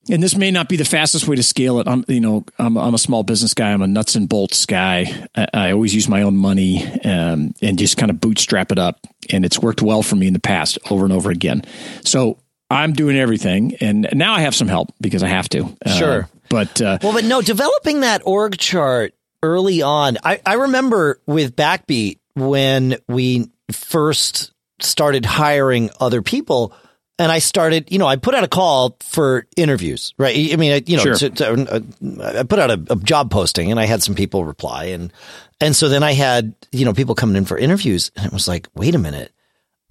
and 0.10 0.22
this 0.22 0.36
may 0.36 0.52
not 0.52 0.68
be 0.70 0.76
the 0.76 0.86
fastest 0.86 1.28
way 1.28 1.36
to 1.36 1.44
scale 1.44 1.80
it. 1.80 1.88
I'm, 1.88 2.04
you 2.08 2.20
know, 2.20 2.46
I'm, 2.60 2.78
I'm 2.78 2.94
a 2.94 2.98
small 2.98 3.24
business 3.24 3.54
guy. 3.54 3.72
I'm 3.72 3.82
a 3.82 3.88
nuts 3.88 4.16
and 4.16 4.28
bolts 4.28 4.66
guy. 4.66 5.28
I, 5.36 5.48
I 5.54 5.72
always 5.72 5.96
use 5.96 6.08
my 6.10 6.24
own 6.24 6.36
money 6.36 6.86
um, 7.04 7.54
and 7.62 7.80
just 7.80 7.98
kind 7.98 8.10
of 8.10 8.20
bootstrap 8.20 8.72
it 8.72 8.80
up. 8.80 9.00
And 9.32 9.46
it's 9.46 9.60
worked 9.60 9.82
well 9.82 10.04
for 10.04 10.16
me 10.16 10.28
in 10.28 10.34
the 10.34 10.40
past 10.40 10.78
over 10.90 11.06
and 11.06 11.14
over 11.14 11.32
again. 11.32 11.64
So 12.04 12.40
I'm 12.70 12.94
doing 12.94 13.18
everything. 13.18 13.76
And 13.80 14.10
now 14.14 14.34
I 14.34 14.42
have 14.42 14.56
some 14.56 14.68
help 14.68 14.90
because 15.00 15.24
I 15.24 15.28
have 15.28 15.48
to. 15.50 15.76
Uh, 15.86 15.98
Sure. 15.98 16.30
but 16.50 16.82
uh, 16.82 16.98
Well, 17.02 17.14
but 17.14 17.24
no, 17.24 17.42
developing 17.42 18.02
that 18.02 18.22
org 18.26 18.58
chart 18.58 19.14
early 19.42 19.82
on, 19.82 20.18
I, 20.24 20.42
I 20.46 20.54
remember 20.56 21.22
with 21.26 21.56
Backbeat 21.56 22.20
when 22.34 22.98
we 23.08 23.50
first 23.72 24.52
started 24.82 25.24
hiring 25.26 25.90
other 26.00 26.22
people. 26.22 26.74
And 27.20 27.32
I 27.32 27.40
started, 27.40 27.92
you 27.92 28.00
know, 28.00 28.08
I 28.08 28.16
put 28.16 28.34
out 28.34 28.44
a 28.44 28.48
call 28.48 28.98
for 29.02 29.46
interviews, 29.56 30.14
right? 30.18 30.36
I 30.52 30.56
mean, 30.56 30.72
I, 30.74 30.84
you 30.86 30.98
know, 30.98 31.04
Sure. 31.04 31.16
to, 31.16 31.30
to, 31.30 31.76
uh, 31.76 32.40
I 32.40 32.44
put 32.44 32.58
out 32.58 32.72
a, 32.72 32.82
a 32.90 32.96
job 32.96 33.30
posting 33.30 33.70
and 33.70 33.80
I 33.80 33.86
had 33.86 34.02
some 34.02 34.16
people 34.16 34.44
reply 34.46 34.86
and, 34.86 35.14
and 35.62 35.76
so 35.76 35.90
then 35.90 36.02
I 36.02 36.14
had, 36.14 36.56
you 36.72 36.86
know, 36.86 36.94
people 36.94 37.14
coming 37.14 37.36
in 37.36 37.46
for 37.46 37.58
interviews 37.58 38.12
and 38.16 38.26
it 38.26 38.34
was 38.34 38.48
like, 38.48 38.68
wait 38.74 38.96
a 38.96 39.00
minute, 39.00 39.32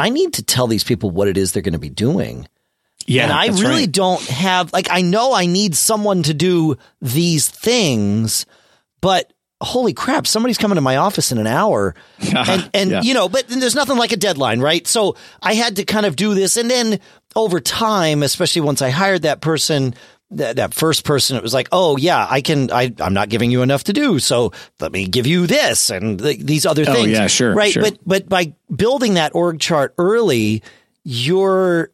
I 0.01 0.09
need 0.11 0.33
to 0.35 0.43
tell 0.43 0.67
these 0.67 0.83
people 0.85 1.11
what 1.11 1.29
it 1.29 1.37
is 1.37 1.53
they're 1.53 1.63
going 1.63 1.73
to 1.75 1.79
be 1.79 1.91
doing. 1.91 2.49
yeah, 3.07 3.23
And 3.23 3.33
I 3.33 3.47
really 3.47 3.83
right. 3.83 3.93
don't 3.93 4.23
have 4.27 4.73
like 4.73 4.89
I 4.91 5.03
know 5.03 5.33
I 5.33 5.47
need 5.47 5.77
someone 5.77 6.25
to 6.25 6.35
do 6.35 6.77
these 7.01 7.49
things, 7.49 8.47
but 9.01 9.32
holy 9.63 9.93
crap, 9.95 10.27
somebody's 10.27 10.59
coming 10.59 10.77
to 10.77 10.81
my 10.83 10.97
office 10.97 11.33
in 11.33 11.39
an 11.39 11.47
hour. 11.47 11.95
And 12.35 12.71
and 12.75 12.91
Yeah. 12.91 13.03
you 13.03 13.15
know, 13.15 13.29
but 13.29 13.49
there's 13.49 13.75
nothing 13.75 13.97
like 13.97 14.13
a 14.13 14.17
deadline, 14.17 14.61
right? 14.61 14.87
So 14.87 15.17
I 15.43 15.55
had 15.55 15.77
to 15.77 15.85
kind 15.85 16.07
of 16.07 16.17
do 16.17 16.35
this 16.35 16.57
and 16.57 16.71
then 16.71 17.01
over 17.37 17.61
time, 17.61 18.23
especially 18.23 18.63
once 18.63 18.83
I 18.83 18.91
hired 18.91 19.23
that 19.23 19.41
person, 19.41 19.95
that, 20.33 20.57
that 20.57 20.75
first 20.75 21.05
person, 21.05 21.37
it 21.37 21.43
was 21.43 21.55
like, 21.55 21.69
oh 21.73 21.97
yeah, 21.97 22.27
I 22.29 22.41
can, 22.41 22.71
I, 22.71 22.93
I'm 23.01 23.15
not 23.15 23.29
giving 23.29 23.51
you 23.51 23.63
enough 23.63 23.85
to 23.85 23.93
do. 23.93 24.19
So 24.19 24.53
let 24.81 24.93
me 24.93 25.07
give 25.07 25.27
you 25.27 25.47
this 25.47 25.91
and 25.91 26.19
th- 26.19 26.41
these 26.41 26.65
other 26.67 26.85
Oh, 26.87 26.93
things. 26.95 27.11
yeah, 27.11 27.27
sure, 27.27 27.55
Right. 27.55 27.73
sure. 27.73 27.83
But, 27.83 27.99
but 28.07 28.29
by 28.29 28.55
building 28.75 29.15
that 29.15 29.35
org 29.35 29.61
chart 29.61 29.95
early, 29.99 30.63
you're 31.05 31.91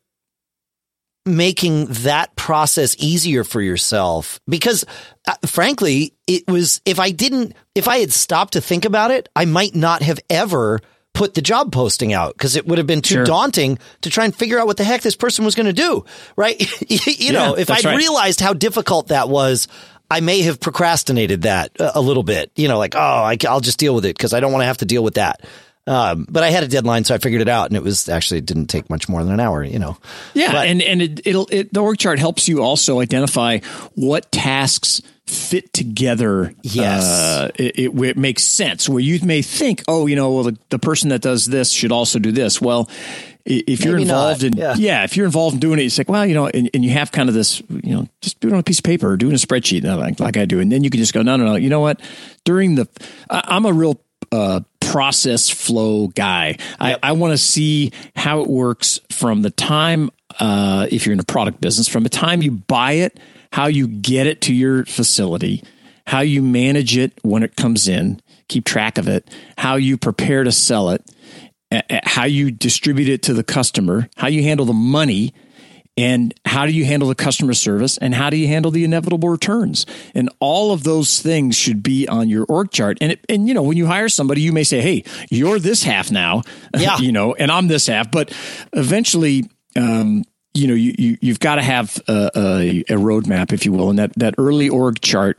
making 1.37 1.87
that 1.87 2.35
process 2.37 2.97
easier 2.99 3.45
for 3.45 3.61
yourself 3.61 4.41
because 4.49 4.85
uh, 5.27 5.35
frankly 5.47 6.15
it 6.27 6.49
was 6.49 6.81
if 6.85 6.99
i 6.99 7.11
didn't 7.11 7.55
if 7.75 7.87
i 7.89 7.99
had 7.99 8.13
stopped 8.13 8.55
to 8.55 8.61
think 8.61 8.85
about 8.85 9.11
it 9.11 9.29
i 9.37 9.45
might 9.45 9.75
not 9.75 10.03
have 10.03 10.19
ever 10.31 10.81
put 11.15 11.35
the 11.35 11.43
job 11.43 11.73
posting 11.73 12.13
out 12.13 12.35
because 12.35 12.55
it 12.55 12.67
would 12.67 12.79
have 12.79 12.87
been 12.87 13.03
too 13.03 13.15
Sure. 13.15 13.25
daunting 13.25 13.79
to 14.03 14.11
try 14.11 14.25
and 14.25 14.35
figure 14.35 14.59
out 14.59 14.67
what 14.69 14.77
the 14.77 14.85
heck 14.85 15.01
this 15.03 15.17
person 15.17 15.45
was 15.45 15.57
going 15.57 15.67
to 15.67 15.73
do. 15.73 16.05
Right. 16.37 16.61
you 16.89 17.33
know, 17.33 17.57
Yeah, 17.57 17.63
if 17.63 17.71
I'd 17.71 17.85
right. 17.85 17.97
realized 17.97 18.39
how 18.41 18.53
difficult 18.53 19.09
that 19.09 19.29
was, 19.29 19.67
I 20.09 20.21
may 20.21 20.43
have 20.43 20.61
procrastinated 20.61 21.43
that 21.43 21.73
a, 21.81 21.99
a 21.99 22.01
little 22.01 22.23
bit, 22.23 22.53
you 22.55 22.69
know, 22.69 22.79
like, 22.79 22.95
oh, 22.95 22.99
I, 23.01 23.37
will 23.43 23.59
just 23.61 23.81
deal 23.81 23.97
with 23.97 24.05
it 24.05 24.17
because 24.17 24.33
I 24.33 24.39
don't 24.39 24.53
want 24.53 24.63
to 24.63 24.67
have 24.67 24.77
to 24.79 24.85
deal 24.85 25.03
with 25.03 25.15
that. 25.15 25.41
Um, 25.89 26.27
but 26.29 26.43
I 26.43 26.51
had 26.51 26.63
a 26.65 26.69
deadline, 26.69 27.05
so 27.05 27.15
I 27.15 27.19
figured 27.19 27.41
it 27.41 27.49
out, 27.49 27.69
and 27.69 27.77
it 27.77 27.83
was 27.83 28.09
actually 28.09 28.39
it 28.39 28.47
didn't 28.47 28.67
take 28.67 28.91
much 28.91 29.09
more 29.09 29.25
than 29.25 29.33
an 29.33 29.41
hour, 29.41 29.65
you 29.65 29.79
know. 29.79 29.97
Yeah, 30.35 30.53
But- 30.53 30.69
and 30.69 30.83
and 30.83 31.01
it, 31.03 31.27
it'll 31.27 31.49
it, 31.51 31.73
the 31.73 31.81
org 31.81 31.99
chart 31.99 32.19
helps 32.19 32.47
you 32.49 32.63
also 32.63 33.01
identify 33.01 33.59
what 33.95 34.31
tasks 34.31 35.01
fit 35.27 35.73
together. 35.73 36.55
Yes. 36.63 37.05
uh, 37.05 37.51
it, 37.55 37.79
it, 37.79 38.01
it 38.03 38.17
makes 38.17 38.45
sense. 38.45 38.89
Where 38.89 39.01
you 39.01 39.19
may 39.25 39.43
think, 39.43 39.83
oh, 39.89 40.07
you 40.07 40.17
know, 40.17 40.33
well, 40.33 40.45
the, 40.45 40.59
the 40.71 40.79
person 40.79 41.11
that 41.11 41.21
does 41.23 41.45
this 41.47 41.71
should 41.71 41.93
also 41.93 42.19
do 42.19 42.33
this. 42.33 42.61
Well, 42.63 42.89
if 43.45 43.85
you're 43.85 43.99
involved 43.99 44.43
not. 44.43 44.53
in 44.53 44.57
Yeah. 44.59 44.75
yeah. 44.77 45.05
if 45.05 45.17
you're 45.17 45.27
involved 45.27 45.55
in 45.55 45.61
doing 45.61 45.79
it, 45.81 45.85
it's 45.85 45.97
like, 45.99 46.09
well, 46.09 46.25
you 46.27 46.35
know, 46.35 46.47
and, 46.49 46.71
and 46.75 46.85
you 46.85 46.91
have 46.93 47.13
kind 47.13 47.29
of 47.29 47.35
this, 47.35 47.61
you 47.71 47.95
know, 47.95 48.09
just 48.23 48.41
do 48.41 48.49
it 48.49 48.53
on 48.55 48.59
a 48.59 48.63
piece 48.63 48.79
of 48.79 48.85
paper 48.85 49.11
or 49.11 49.17
do 49.17 49.27
it 49.27 49.31
in 49.31 49.35
a 49.35 49.39
spreadsheet, 49.39 49.85
like 49.85 50.19
like 50.21 50.37
I 50.39 50.45
do, 50.47 50.61
and 50.61 50.71
then 50.73 50.83
you 50.85 50.91
can 50.91 50.99
just 51.01 51.13
go, 51.15 51.23
no, 51.23 51.37
no, 51.37 51.45
no. 51.45 51.55
You 51.57 51.69
know 51.71 51.81
what? 51.81 52.01
During 52.45 52.75
the, 52.77 52.89
I, 53.31 53.43
I'm 53.49 53.65
a 53.67 53.73
real 53.73 54.01
uh, 54.33 54.61
process 54.91 55.51
flow 55.51 56.09
guy. 56.09 56.57
I, 56.81 56.97
I 57.03 57.13
want 57.13 57.33
to 57.33 57.39
see 57.39 57.93
how 58.17 58.41
it 58.41 58.49
works 58.49 59.01
from 59.11 59.43
the 59.43 59.51
time, 59.51 60.11
uh, 60.41 60.87
if 60.91 61.05
you're 61.05 61.13
in 61.13 61.21
a 61.21 61.25
product 61.25 61.61
business, 61.61 61.89
from 61.89 62.05
the 62.05 62.09
time 62.09 62.43
you 62.43 62.53
buy 62.53 62.93
it, 62.93 63.19
how 63.53 63.67
you 63.67 63.87
get 63.87 64.27
it 64.27 64.41
to 64.43 64.55
your 64.55 64.85
facility, 64.87 65.63
how 66.07 66.21
you 66.21 66.43
manage 66.43 66.97
it 66.97 67.13
when 67.23 67.43
it 67.43 67.57
comes 67.57 67.87
in, 67.87 68.21
keep 68.49 68.65
track 68.65 68.99
of 68.99 69.09
it, 69.09 69.29
how 69.59 69.77
you 69.77 69.99
prepare 69.99 70.45
to 70.45 70.53
sell 70.53 70.91
it, 70.91 71.03
how 72.05 72.25
you 72.25 72.51
distribute 72.51 73.09
it 73.09 73.23
to 73.23 73.35
the 73.35 73.45
customer, 73.45 74.09
how 74.17 74.29
you 74.29 74.43
handle 74.43 74.65
the 74.65 74.73
money, 74.73 75.35
and 75.99 76.33
how 76.45 76.65
do 76.65 76.71
you 76.73 76.85
handle 76.85 77.09
the 77.09 77.17
customer 77.17 77.55
service? 77.55 77.99
And 77.99 78.15
how 78.15 78.31
do 78.31 78.37
you 78.37 78.47
handle 78.47 78.71
the 78.71 78.85
inevitable 78.85 79.29
returns? 79.29 79.85
And 80.15 80.31
all 80.39 80.71
of 80.71 80.85
those 80.85 81.21
things 81.21 81.57
should 81.57 81.83
be 81.83 82.07
on 82.07 82.29
your 82.29 82.47
org 82.49 82.71
chart. 82.71 82.99
And 83.01 83.13
it, 83.13 83.25
and 83.29 83.49
you 83.49 83.53
know 83.53 83.65
when 83.65 83.77
you 83.77 83.87
hire 83.87 84.09
somebody 84.09 84.41
you 84.41 84.53
may 84.53 84.63
say 84.63 84.81
hey 84.81 85.03
you're 85.29 85.59
this 85.59 85.83
half 85.83 86.13
now 86.13 86.43
Yeah. 86.79 86.99
you 86.99 87.11
know 87.11 87.35
and 87.35 87.51
i'm 87.51 87.67
this 87.67 87.89
half. 87.89 88.13
But 88.13 88.33
eventually 88.73 89.51
um 89.77 90.25
you 90.55 90.69
know 90.69 90.75
you, 90.75 90.95
you 90.97 91.19
you've 91.21 91.41
got 91.41 91.57
to 91.57 91.63
have 91.63 91.99
a, 92.07 92.31
a, 92.35 92.81
a 92.81 92.97
roadmap 92.97 93.53
if 93.53 93.65
you 93.67 93.73
will. 93.73 93.91
And 93.91 93.99
that 93.99 94.13
that 94.15 94.37
early 94.39 94.69
org 94.69 95.01
chart 95.01 95.39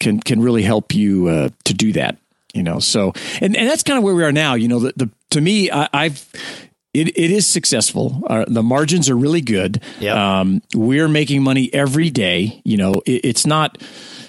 can 0.00 0.18
can 0.18 0.42
really 0.42 0.62
help 0.62 0.92
you 0.92 1.28
uh, 1.28 1.48
to 1.66 1.74
do 1.74 1.92
that 1.92 2.18
you 2.52 2.64
know 2.64 2.80
so 2.80 3.12
and, 3.40 3.56
and 3.56 3.68
that's 3.68 3.84
kind 3.84 3.96
of 3.96 4.02
where 4.02 4.14
we 4.14 4.24
are 4.24 4.32
now 4.32 4.54
you 4.54 4.66
know 4.66 4.80
the, 4.80 4.92
the 4.96 5.08
to 5.30 5.40
me 5.40 5.70
I, 5.70 5.88
i've 5.92 6.26
it, 6.92 7.08
it 7.08 7.30
is 7.30 7.46
successful. 7.46 8.22
Uh, 8.26 8.44
the 8.48 8.62
margins 8.62 9.08
are 9.08 9.16
really 9.16 9.40
good. 9.40 9.82
Yep. 10.00 10.16
Um, 10.16 10.62
we're 10.74 11.08
making 11.08 11.42
money 11.42 11.72
every 11.72 12.10
day. 12.10 12.60
You 12.64 12.76
know, 12.76 12.94
it, 13.06 13.24
it's 13.24 13.46
not 13.46 13.78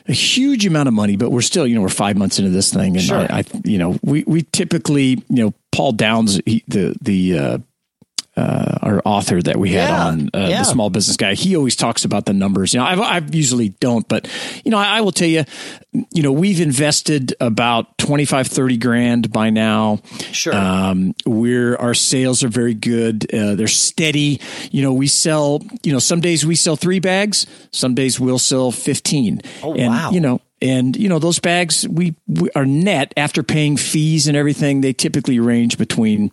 a 0.07 0.13
huge 0.13 0.65
amount 0.65 0.87
of 0.87 0.93
money, 0.93 1.15
but 1.15 1.31
we're 1.31 1.41
still, 1.41 1.65
you 1.65 1.75
know, 1.75 1.81
we're 1.81 1.89
five 1.89 2.17
months 2.17 2.39
into 2.39 2.51
this 2.51 2.73
thing, 2.73 2.95
and 2.95 3.05
Sure. 3.05 3.19
I, 3.19 3.39
I, 3.39 3.43
you 3.63 3.77
know, 3.77 3.97
we 4.03 4.23
we 4.27 4.43
typically, 4.51 5.23
you 5.29 5.43
know, 5.43 5.53
Paul 5.71 5.93
Downs, 5.93 6.39
he, 6.45 6.63
the 6.67 6.95
the 7.01 7.37
uh, 7.37 7.57
uh, 8.37 8.77
our 8.81 9.01
author 9.03 9.41
that 9.41 9.57
we 9.57 9.71
had 9.71 9.89
Yeah, 9.89 10.05
on 10.05 10.29
uh, 10.33 10.47
yeah. 10.49 10.57
the 10.59 10.63
small 10.63 10.89
business 10.89 11.17
guy, 11.17 11.33
he 11.33 11.55
always 11.55 11.75
talks 11.75 12.05
about 12.05 12.25
the 12.25 12.33
numbers. 12.33 12.73
You 12.73 12.79
know, 12.79 12.85
I've, 12.85 12.99
I 12.99 13.21
usually 13.31 13.69
don't, 13.69 14.07
but 14.07 14.29
you 14.63 14.71
know, 14.71 14.77
I, 14.77 14.97
I 14.97 15.01
will 15.01 15.11
tell 15.11 15.27
you, 15.27 15.43
you 16.11 16.23
know, 16.23 16.31
we've 16.31 16.61
invested 16.61 17.35
about 17.41 17.97
25, 17.97 18.47
30 18.47 18.77
grand 18.77 19.31
by 19.31 19.49
now. 19.49 19.99
Sure. 20.31 20.55
Um, 20.55 21.13
we're, 21.25 21.75
our 21.75 21.93
sales 21.93 22.43
are 22.43 22.49
very 22.49 22.73
good. 22.73 23.33
Uh, 23.33 23.55
they're 23.55 23.67
steady. 23.67 24.39
You 24.71 24.81
know, 24.81 24.93
we 24.93 25.07
sell, 25.07 25.61
you 25.83 25.91
know, 25.91 25.99
some 25.99 26.21
days 26.21 26.45
we 26.45 26.55
sell 26.55 26.77
three 26.77 26.99
bags, 26.99 27.45
some 27.71 27.95
days 27.95 28.19
we'll 28.19 28.39
sell 28.39 28.71
15. 28.71 29.41
Oh, 29.61 29.73
and, 29.73 29.87
wow. 29.87 30.11
You 30.11 30.21
know, 30.21 30.41
and 30.61 30.95
you 30.95 31.09
know 31.09 31.17
those 31.17 31.39
bags 31.39 31.87
we, 31.87 32.13
we 32.27 32.47
are 32.55 32.65
net 32.67 33.13
after 33.17 33.41
paying 33.41 33.77
fees 33.77 34.27
and 34.27 34.37
everything. 34.37 34.81
They 34.81 34.93
typically 34.93 35.39
range 35.39 35.77
between 35.79 36.31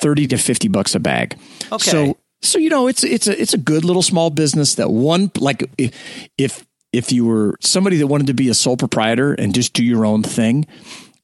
thirty 0.00 0.26
to 0.28 0.38
fifty 0.38 0.68
bucks 0.68 0.94
a 0.94 1.00
bag. 1.00 1.38
Okay. 1.70 1.90
So 1.90 2.16
so 2.42 2.58
you 2.58 2.70
know 2.70 2.86
it's 2.86 3.04
it's 3.04 3.26
a 3.26 3.40
it's 3.40 3.54
a 3.54 3.58
good 3.58 3.84
little 3.84 4.02
small 4.02 4.30
business 4.30 4.76
that 4.76 4.90
one 4.90 5.30
like 5.38 5.68
if 5.78 5.92
if 6.38 6.66
if 6.92 7.12
you 7.12 7.24
were 7.24 7.56
somebody 7.60 7.98
that 7.98 8.06
wanted 8.06 8.26
to 8.26 8.34
be 8.34 8.48
a 8.48 8.54
sole 8.54 8.76
proprietor 8.76 9.34
and 9.34 9.54
just 9.54 9.72
do 9.72 9.84
your 9.84 10.04
own 10.04 10.22
thing, 10.22 10.66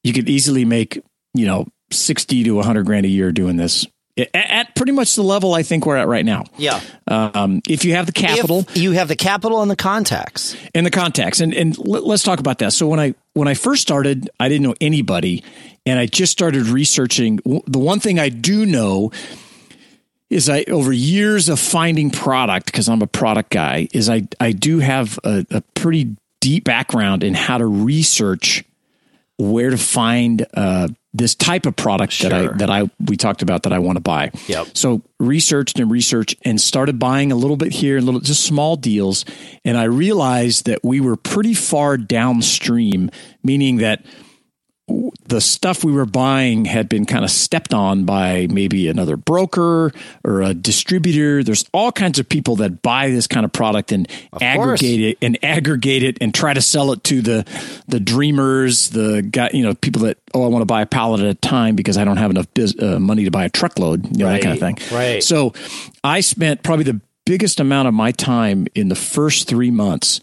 you 0.04 0.12
could 0.12 0.28
easily 0.28 0.64
make 0.64 1.02
you 1.34 1.46
know 1.46 1.66
sixty 1.90 2.44
to 2.44 2.60
hundred 2.60 2.86
grand 2.86 3.06
a 3.06 3.08
year 3.08 3.32
doing 3.32 3.56
this 3.56 3.86
at, 4.34 4.74
pretty 4.74 4.92
much 4.92 5.14
the 5.14 5.22
level 5.22 5.52
I 5.54 5.62
think 5.62 5.84
we're 5.86 5.96
at 5.96 6.08
right 6.08 6.24
now. 6.24 6.44
yeah. 6.56 6.80
Um, 7.08 7.60
if 7.68 7.84
you 7.84 7.94
have 7.94 8.06
the 8.06 8.12
capital 8.12 8.60
If 8.70 8.76
you 8.78 8.92
have 8.92 9.08
the 9.08 9.16
capital 9.16 9.62
and 9.62 9.70
the 9.70 9.76
contacts. 9.76 10.56
and 10.74 10.84
the 10.86 10.90
contacts 10.90 11.40
and 11.40 11.52
and 11.54 11.76
let- 11.78 12.04
let's 12.04 12.22
talk 12.22 12.40
about 12.40 12.58
that 12.58 12.72
so 12.72 12.86
when 12.88 12.98
i 13.00 13.14
when 13.34 13.46
i 13.48 13.54
first 13.54 13.82
started 13.82 14.28
i 14.40 14.48
didn't 14.48 14.62
know 14.62 14.74
anybody 14.80 15.44
and 15.84 15.98
i 15.98 16.06
just 16.06 16.32
started 16.32 16.66
researching 16.66 17.38
the 17.66 17.78
one 17.78 18.00
thing 18.00 18.18
i 18.18 18.28
do 18.28 18.64
know 18.66 19.10
is 20.30 20.48
i 20.48 20.64
over 20.68 20.92
years 20.92 21.48
of 21.48 21.60
finding 21.60 22.10
product 22.10 22.66
because 22.66 22.88
i'm 22.88 23.02
a 23.02 23.06
product 23.06 23.50
guy 23.50 23.86
is 23.92 24.08
i 24.08 24.26
i 24.40 24.50
do 24.52 24.78
have 24.80 25.18
a, 25.24 25.46
a 25.50 25.60
pretty 25.74 26.16
deep 26.40 26.64
background 26.64 27.22
in 27.22 27.34
how 27.34 27.58
to 27.58 27.66
research 27.66 28.64
where 29.38 29.70
to 29.70 29.76
find 29.76 30.46
uh, 30.54 30.88
this 31.12 31.34
type 31.34 31.66
of 31.66 31.76
product 31.76 32.20
that 32.22 32.32
I 32.32 32.48
that 32.56 32.70
I 32.70 32.90
we 33.04 33.16
talked 33.16 33.42
about 33.42 33.64
that 33.64 33.72
I 33.72 33.78
want 33.78 33.96
to 33.96 34.00
buy. 34.00 34.30
Yep. 34.48 34.68
So 34.74 35.02
researched 35.18 35.78
and 35.78 35.90
researched 35.90 36.36
and 36.42 36.60
started 36.60 36.98
buying 36.98 37.32
a 37.32 37.36
little 37.36 37.56
bit 37.56 37.72
here, 37.72 37.98
a 37.98 38.00
little 38.00 38.20
just 38.20 38.44
small 38.44 38.76
deals, 38.76 39.24
and 39.64 39.76
I 39.76 39.84
realized 39.84 40.66
that 40.66 40.84
we 40.84 41.00
were 41.00 41.16
pretty 41.16 41.54
far 41.54 41.96
downstream, 41.96 43.10
meaning 43.42 43.78
that 43.78 44.04
the 44.88 45.40
stuff 45.40 45.82
we 45.82 45.90
were 45.90 46.06
buying 46.06 46.64
had 46.64 46.88
been 46.88 47.06
kind 47.06 47.24
of 47.24 47.30
stepped 47.30 47.74
on 47.74 48.04
by 48.04 48.46
maybe 48.48 48.88
another 48.88 49.16
broker 49.16 49.92
or 50.22 50.42
a 50.42 50.54
distributor. 50.54 51.42
There's 51.42 51.64
all 51.72 51.90
kinds 51.90 52.20
of 52.20 52.28
people 52.28 52.56
that 52.56 52.82
buy 52.82 53.10
this 53.10 53.26
kind 53.26 53.44
of 53.44 53.52
product 53.52 53.90
and 53.90 54.08
aggregate 54.40 55.00
it 55.00 55.18
and 55.20 55.42
aggregate 55.44 56.04
it 56.04 56.18
and 56.20 56.32
try 56.32 56.54
to 56.54 56.60
sell 56.62 56.92
it 56.92 57.02
to 57.04 57.20
the 57.20 57.44
the 57.88 57.98
dreamers, 57.98 58.90
the 58.90 59.22
guy, 59.22 59.50
you 59.52 59.64
know, 59.64 59.74
people 59.74 60.02
that 60.02 60.18
oh, 60.34 60.44
I 60.44 60.48
want 60.48 60.62
to 60.62 60.66
buy 60.66 60.82
a 60.82 60.86
pallet 60.86 61.20
at 61.20 61.26
a 61.26 61.34
time 61.34 61.74
because 61.74 61.98
I 61.98 62.04
don't 62.04 62.18
have 62.18 62.30
enough 62.30 62.46
biz, 62.54 62.76
uh, 62.78 63.00
money 63.00 63.24
to 63.24 63.30
buy 63.32 63.44
a 63.44 63.50
truckload, 63.50 64.16
you 64.16 64.24
know, 64.24 64.30
that 64.30 64.42
kind 64.42 64.54
of 64.54 64.60
thing. 64.60 64.78
right. 64.96 65.22
So 65.22 65.52
I 66.04 66.20
spent 66.20 66.62
probably 66.62 66.84
the 66.84 67.00
biggest 67.24 67.58
amount 67.58 67.88
of 67.88 67.94
my 67.94 68.12
time 68.12 68.68
in 68.76 68.88
the 68.88 68.94
first 68.94 69.48
three 69.48 69.72
months 69.72 70.20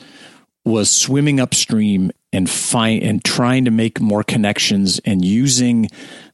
was 0.66 0.90
swimming 0.90 1.40
upstream 1.40 2.12
and 2.32 2.50
find 2.50 3.04
and 3.04 3.24
trying 3.24 3.66
to 3.66 3.72
make 3.72 4.00
more 4.00 4.24
connections 4.24 5.00
and 5.06 5.24
using 5.24 5.90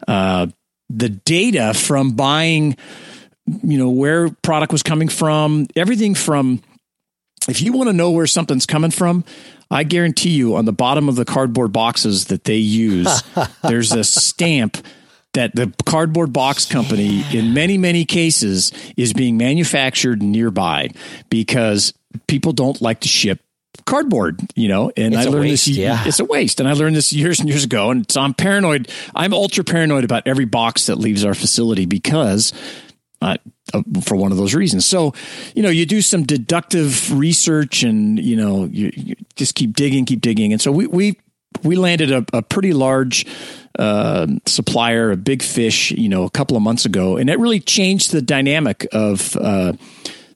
uh, 0.08 0.48
the 0.90 1.10
data 1.10 1.74
from 1.74 2.12
buying, 2.12 2.78
you 3.64 3.78
know, 3.78 3.90
where 3.90 4.30
product 4.30 4.72
was 4.72 4.84
coming 4.84 5.10
from, 5.10 5.68
everything 5.76 6.16
from. 6.16 6.62
If 7.48 7.62
you 7.62 7.74
want 7.74 7.90
to 7.90 7.94
know 7.94 8.12
where 8.12 8.28
something's 8.28 8.66
coming 8.66 8.92
from, 8.92 9.24
I 9.72 9.84
guarantee 9.84 10.32
you 10.32 10.56
on 10.56 10.66
the 10.66 10.74
bottom 10.74 11.10
of 11.10 11.16
the 11.16 11.26
cardboard 11.26 11.72
boxes 11.72 12.26
that 12.26 12.44
they 12.44 12.58
use, 12.58 13.24
there's 13.64 13.92
a 13.92 14.04
stamp 14.04 14.78
that 15.34 15.56
the 15.56 15.72
cardboard 15.86 16.34
box 16.34 16.66
company, 16.66 17.24
in 17.32 17.54
many, 17.54 17.78
many 17.78 18.04
cases, 18.04 18.72
is 18.98 19.14
being 19.14 19.38
manufactured 19.38 20.22
nearby 20.22 20.90
because 21.30 21.94
people 22.28 22.52
don't 22.52 22.82
like 22.82 23.02
to 23.02 23.08
ship 23.08 23.40
cardboard, 23.90 24.40
you 24.56 24.68
know, 24.68 24.92
and 24.96 25.16
It's 25.16 25.26
I 25.26 25.30
learned 25.30 25.46
waste, 25.46 25.66
this, 25.66 25.76
yeah. 25.76 26.04
it's 26.06 26.20
a 26.20 26.26
waste. 26.26 26.60
And 26.60 26.70
I 26.70 26.74
learned 26.74 26.96
this 26.96 27.12
years 27.12 27.40
and 27.40 27.50
years 27.50 27.64
ago. 27.64 27.90
And 27.90 28.10
so 28.10 28.22
I'm 28.22 28.36
paranoid. 28.36 28.88
I'm 29.16 29.34
ultra 29.34 29.64
paranoid 29.64 30.04
about 30.04 30.28
every 30.28 30.46
box 30.46 30.86
that 30.86 30.98
leaves 30.98 31.26
our 31.26 31.34
facility 31.34 31.88
because 31.88 32.54
uh, 33.22 33.38
uh, 33.74 33.82
for 34.04 34.16
one 34.16 34.32
of 34.32 34.38
those 34.38 34.54
reasons. 34.54 34.86
So, 34.86 35.14
you 35.56 35.64
know, 35.64 35.70
you 35.70 35.88
do 35.88 36.02
some 36.02 36.24
deductive 36.24 37.12
research 37.18 37.82
and, 37.82 38.20
you 38.20 38.36
know, 38.36 38.66
you, 38.66 38.92
you 38.96 39.16
just 39.36 39.56
keep 39.56 39.76
digging, 39.76 40.06
keep 40.06 40.22
digging. 40.22 40.54
And 40.54 40.62
so 40.62 40.72
we, 40.72 40.86
we, 40.86 41.20
we 41.64 41.76
landed 41.76 42.12
a, 42.12 42.24
a 42.32 42.44
pretty 42.44 42.74
large 42.74 43.26
uh, 43.80 44.28
supplier, 44.46 45.12
a 45.12 45.18
big 45.18 45.42
fish, 45.42 45.92
you 45.92 46.10
know, 46.10 46.26
a 46.26 46.30
couple 46.30 46.56
of 46.56 46.62
months 46.62 46.86
ago, 46.86 47.18
and 47.18 47.30
it 47.30 47.40
really 47.40 47.60
changed 47.60 48.12
the 48.12 48.22
dynamic 48.22 48.88
of 48.92 49.36
uh, 49.36 49.74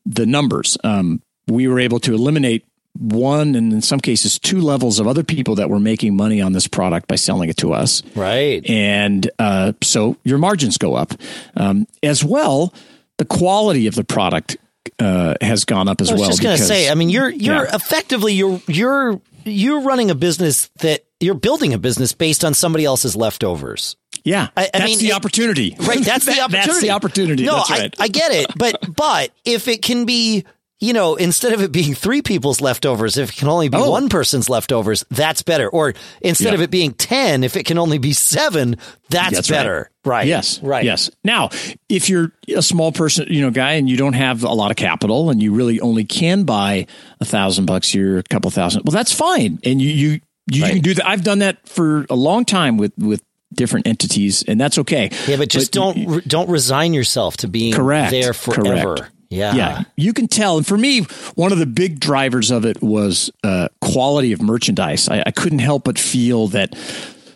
the 0.05 0.25
numbers. 0.25 0.77
Um, 0.83 1.21
we 1.47 1.67
were 1.67 1.79
able 1.79 1.99
to 2.01 2.13
eliminate 2.13 2.65
one 2.99 3.55
and 3.55 3.73
in 3.73 3.81
some 3.81 3.99
cases 3.99 4.37
two 4.37 4.61
levels 4.61 4.99
of 4.99 5.07
other 5.07 5.23
people 5.23 5.55
that 5.55 5.69
were 5.69 5.79
making 5.79 6.15
money 6.15 6.39
on 6.41 6.53
this 6.53 6.67
product 6.67 7.07
by 7.07 7.15
selling 7.15 7.49
it 7.49 7.57
to 7.57 7.73
us 7.73 8.03
Right. 8.15 8.63
and 8.69 9.29
uh, 9.39 9.73
so 9.81 10.15
your 10.23 10.37
margins 10.37 10.77
go 10.77 10.93
up 10.95 11.13
um, 11.57 11.87
as 12.03 12.23
well 12.23 12.73
the 13.17 13.25
quality 13.25 13.87
of 13.87 13.95
the 13.95 14.03
product 14.03 14.57
uh, 14.99 15.33
has 15.41 15.65
gone 15.65 15.87
up 15.87 16.01
as 16.01 16.09
well. 16.11 16.17
I 16.23 16.27
was 16.27 16.27
well 16.27 16.29
just 16.31 16.43
going 16.43 16.57
to 16.57 16.63
say, 16.63 16.89
I 16.89 16.95
mean, 16.95 17.09
you're 17.09 17.29
you're 17.29 17.63
Yeah. 17.65 17.75
effectively 17.75 18.33
you're 18.33 18.59
you're 18.67 19.21
you're 19.45 19.79
running 19.81 20.11
a 20.11 20.15
business 20.15 20.69
that 20.79 21.05
you're 21.19 21.35
building 21.35 21.73
a 21.73 21.77
business 21.77 22.11
based 22.13 22.43
on 22.43 22.53
somebody 22.53 22.83
else's 22.85 23.15
leftovers. 23.15 23.95
Yeah, 24.25 24.49
I- 24.57 24.65
I 24.65 24.69
that's 24.79 24.85
mean, 24.85 24.99
the 24.99 25.07
it- 25.09 25.13
opportunity. 25.13 25.75
Right, 25.79 25.99
that's 26.03 26.25
the 26.25 26.31
opportunity. 26.41 26.67
That's 26.67 26.81
the 26.81 26.89
opportunity. 26.91 27.45
No, 27.45 27.55
that's 27.57 27.69
right. 27.71 27.95
I, 27.99 28.03
I 28.03 28.07
get 28.09 28.31
it, 28.33 28.47
but 28.57 28.93
but 28.95 29.31
if 29.45 29.67
it 29.67 29.81
can 29.81 30.05
be, 30.05 30.43
you 30.79 30.91
know, 30.91 31.15
instead 31.15 31.53
of 31.53 31.61
it 31.61 31.71
being 31.71 31.93
three 31.93 32.21
people's 32.21 32.59
leftovers, 32.59 33.17
if 33.17 33.29
it 33.29 33.35
can 33.37 33.47
only 33.47 33.69
be 33.69 33.77
Oh. 33.77 33.89
one 33.91 34.09
person's 34.09 34.49
leftovers, 34.49 35.05
that's 35.09 35.41
better. 35.41 35.69
Or 35.69 35.93
instead 36.21 36.49
Yeah. 36.49 36.55
of 36.55 36.61
it 36.61 36.71
being 36.71 36.91
ten, 36.91 37.43
if 37.45 37.55
it 37.55 37.65
can 37.65 37.77
only 37.77 37.99
be 37.99 38.11
seven, 38.11 38.75
that's, 39.09 39.35
That's 39.35 39.49
better. 39.49 39.89
Right. 40.03 40.27
Yes. 40.27 40.59
Right. 40.61 40.83
Yes. 40.83 41.09
Now, 41.23 41.49
if 41.87 42.09
you're 42.09 42.33
a 42.53 42.61
small 42.61 42.91
person, 42.91 43.27
you 43.29 43.41
know, 43.41 43.51
guy, 43.51 43.73
and 43.73 43.89
you 43.89 43.95
don't 43.95 44.13
have 44.13 44.43
a 44.43 44.51
lot 44.53 44.71
of 44.71 44.77
capital, 44.77 45.29
and 45.29 45.41
you 45.41 45.53
really 45.53 45.79
only 45.79 46.03
can 46.03 46.43
buy 46.43 46.87
a 47.21 47.25
thousand 47.25 47.65
bucks 47.65 47.93
a 47.93 47.97
year, 47.97 48.17
a 48.17 48.23
couple 48.23 48.51
thousand, 48.51 48.81
well, 48.83 48.91
that's 48.93 49.13
fine, 49.13 49.59
and 49.63 49.81
you 49.81 49.89
you 49.89 50.19
you, 50.51 50.63
Right. 50.63 50.73
can 50.73 50.81
do 50.81 50.93
that. 50.95 51.07
I've 51.07 51.23
done 51.23 51.39
that 51.39 51.65
for 51.69 52.05
a 52.09 52.15
long 52.15 52.43
time 52.43 52.75
with 52.75 52.91
with 52.97 53.21
different 53.53 53.87
entities, 53.87 54.43
and 54.45 54.59
that's 54.59 54.77
okay. 54.79 55.09
Yeah, 55.29 55.37
but 55.37 55.47
just 55.47 55.71
don't 55.71 55.95
you- 55.95 56.21
don't 56.27 56.49
resign 56.49 56.93
yourself 56.93 57.37
to 57.37 57.47
being 57.47 57.71
Correct. 57.71 58.11
there 58.11 58.33
forever. 58.33 58.95
Correct. 58.95 59.11
Yeah. 59.33 59.55
yeah, 59.55 59.83
you 59.95 60.13
can 60.13 60.27
tell. 60.27 60.57
And 60.57 60.65
for 60.65 60.77
me, 60.77 61.01
one 61.35 61.51
of 61.51 61.59
the 61.59 61.65
big 61.65 61.99
drivers 61.99 62.51
of 62.51 62.65
it 62.65 62.81
was 62.81 63.31
uh, 63.43 63.69
quality 63.81 64.31
of 64.31 64.41
merchandise. 64.41 65.09
I, 65.09 65.23
I 65.25 65.31
couldn't 65.31 65.59
help 65.59 65.85
but 65.85 65.97
feel 65.97 66.47
that 66.49 66.75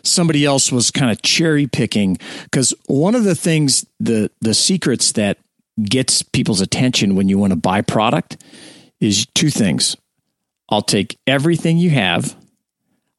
somebody 0.02 0.44
else 0.44 0.72
was 0.72 0.90
kind 0.90 1.10
of 1.10 1.22
cherry 1.22 1.66
picking 1.66 2.18
because 2.44 2.72
one 2.86 3.14
of 3.14 3.24
the 3.24 3.34
things, 3.34 3.86
the 4.00 4.30
the 4.40 4.54
secrets 4.54 5.12
that 5.12 5.38
gets 5.82 6.22
people's 6.22 6.60
attention 6.60 7.14
when 7.14 7.28
you 7.28 7.38
want 7.38 7.52
to 7.52 7.58
buy 7.58 7.80
product 7.80 8.42
is 9.00 9.26
two 9.34 9.50
things. 9.50 9.96
I'll 10.68 10.82
take 10.82 11.18
everything 11.26 11.78
you 11.78 11.90
have. 11.90 12.36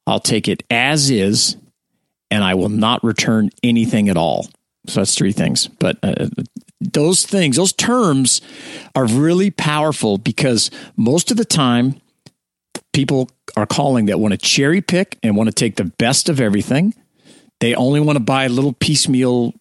I'll 0.05 0.19
take 0.19 0.47
it 0.47 0.63
as 0.69 1.09
is, 1.09 1.55
and 2.31 2.43
I 2.43 2.55
will 2.55 2.69
not 2.69 3.03
return 3.03 3.49
anything 3.63 4.09
at 4.09 4.17
all. 4.17 4.47
So 4.87 5.01
that's 5.01 5.15
three 5.15 5.31
things. 5.31 5.67
But 5.67 5.97
uh, 6.03 6.27
those 6.81 7.25
things, 7.25 7.57
those 7.57 7.73
terms 7.73 8.41
are 8.95 9.05
really 9.05 9.51
powerful 9.51 10.17
because 10.17 10.71
most 10.95 11.31
of 11.31 11.37
the 11.37 11.45
time 11.45 11.99
people 12.93 13.29
are 13.57 13.65
calling 13.65 14.05
that 14.05 14.19
want 14.19 14.31
to 14.31 14.37
cherry 14.37 14.81
pick 14.81 15.17
and 15.21 15.35
want 15.35 15.47
to 15.47 15.53
take 15.53 15.75
the 15.75 15.85
best 15.85 16.29
of 16.29 16.39
everything. 16.39 16.93
They 17.59 17.75
only 17.75 17.99
want 17.99 18.15
to 18.15 18.23
buy 18.23 18.47
little 18.47 18.73
piecemeal 18.73 19.53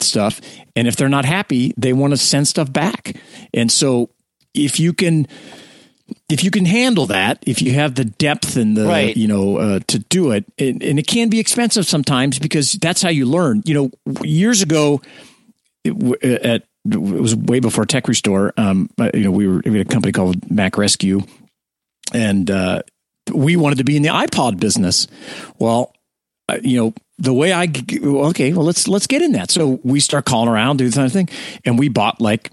stuff. 0.00 0.40
And 0.74 0.88
if 0.88 0.96
they're 0.96 1.08
not 1.08 1.24
happy, 1.24 1.74
they 1.76 1.92
want 1.92 2.12
to 2.12 2.16
send 2.16 2.48
stuff 2.48 2.72
back. 2.72 3.16
And 3.52 3.70
so 3.70 4.10
if 4.54 4.80
you 4.80 4.92
can 4.92 5.26
if 6.28 6.44
you 6.44 6.50
can 6.50 6.64
handle 6.66 7.06
that, 7.06 7.42
if 7.46 7.62
you 7.62 7.72
have 7.72 7.94
the 7.94 8.04
depth 8.04 8.56
and 8.56 8.76
the 8.76 8.86
Right. 8.86 9.16
you 9.16 9.28
know 9.28 9.56
uh, 9.56 9.80
to 9.86 9.98
do 9.98 10.32
it, 10.32 10.44
and, 10.58 10.82
and 10.82 10.98
it 10.98 11.06
can 11.06 11.28
be 11.28 11.38
expensive 11.38 11.86
sometimes 11.86 12.38
because 12.38 12.72
that's 12.72 13.02
how 13.02 13.08
you 13.08 13.26
learn. 13.26 13.62
You 13.64 13.74
know, 13.74 14.22
years 14.22 14.62
ago, 14.62 15.00
it, 15.84 16.24
at 16.24 16.64
it 16.90 17.00
was 17.00 17.34
way 17.34 17.60
before 17.60 17.86
Tech 17.86 18.08
Restore. 18.08 18.52
Um, 18.56 18.90
uh, 18.98 19.10
you 19.14 19.24
know, 19.24 19.30
we 19.30 19.48
were 19.48 19.62
we 19.64 19.78
had 19.78 19.86
a 19.86 19.90
company 19.90 20.12
called 20.12 20.50
Mac 20.50 20.76
Rescue, 20.76 21.22
and 22.12 22.50
uh, 22.50 22.82
we 23.32 23.56
wanted 23.56 23.78
to 23.78 23.84
be 23.84 23.96
in 23.96 24.02
the 24.02 24.10
iPod 24.10 24.60
business. 24.60 25.06
Well, 25.58 25.94
uh, 26.48 26.58
you 26.62 26.78
know, 26.78 26.94
the 27.18 27.32
way 27.32 27.52
I 27.52 27.72
okay, 27.90 28.52
well 28.52 28.64
let's 28.64 28.88
let's 28.88 29.06
get 29.06 29.22
in 29.22 29.32
that. 29.32 29.50
So 29.50 29.80
we 29.82 30.00
start 30.00 30.24
calling 30.24 30.48
around, 30.48 30.78
do 30.78 30.88
the 30.88 30.94
kind 30.94 31.06
of 31.06 31.12
thing, 31.12 31.28
and 31.64 31.78
we 31.78 31.88
bought 31.88 32.20
like 32.20 32.50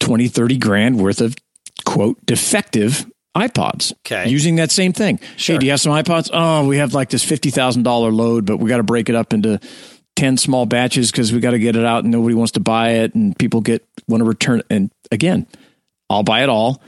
20, 0.00 0.28
30 0.28 0.58
grand 0.58 0.98
worth 1.00 1.20
of 1.20 1.34
quote 1.84 2.24
defective 2.26 3.06
iPods. 3.36 3.92
Okay. 4.00 4.28
Using 4.28 4.56
that 4.56 4.70
same 4.70 4.92
thing. 4.92 5.20
Sure. 5.36 5.54
Hey, 5.54 5.58
do 5.58 5.66
you 5.66 5.72
have 5.72 5.80
some 5.80 5.92
iPods? 5.92 6.30
Oh, 6.32 6.66
we 6.66 6.78
have 6.78 6.94
like 6.94 7.10
this 7.10 7.24
fifty 7.24 7.50
thousand 7.50 7.82
dollar 7.82 8.10
load, 8.10 8.46
but 8.46 8.56
we 8.56 8.68
got 8.68 8.78
to 8.78 8.82
break 8.82 9.08
it 9.08 9.14
up 9.14 9.32
into 9.32 9.60
ten 10.16 10.36
small 10.36 10.66
batches 10.66 11.10
because 11.12 11.32
we 11.32 11.40
got 11.40 11.52
to 11.52 11.58
get 11.58 11.76
it 11.76 11.84
out 11.84 12.02
and 12.04 12.12
nobody 12.12 12.34
wants 12.34 12.52
to 12.52 12.60
buy 12.60 12.90
it 12.90 13.14
and 13.14 13.38
people 13.38 13.60
get 13.60 13.86
want 14.08 14.20
to 14.22 14.24
return 14.24 14.60
it. 14.60 14.66
And 14.70 14.90
again, 15.12 15.46
I'll 16.10 16.22
buy 16.24 16.42
it 16.42 16.48
all. 16.48 16.82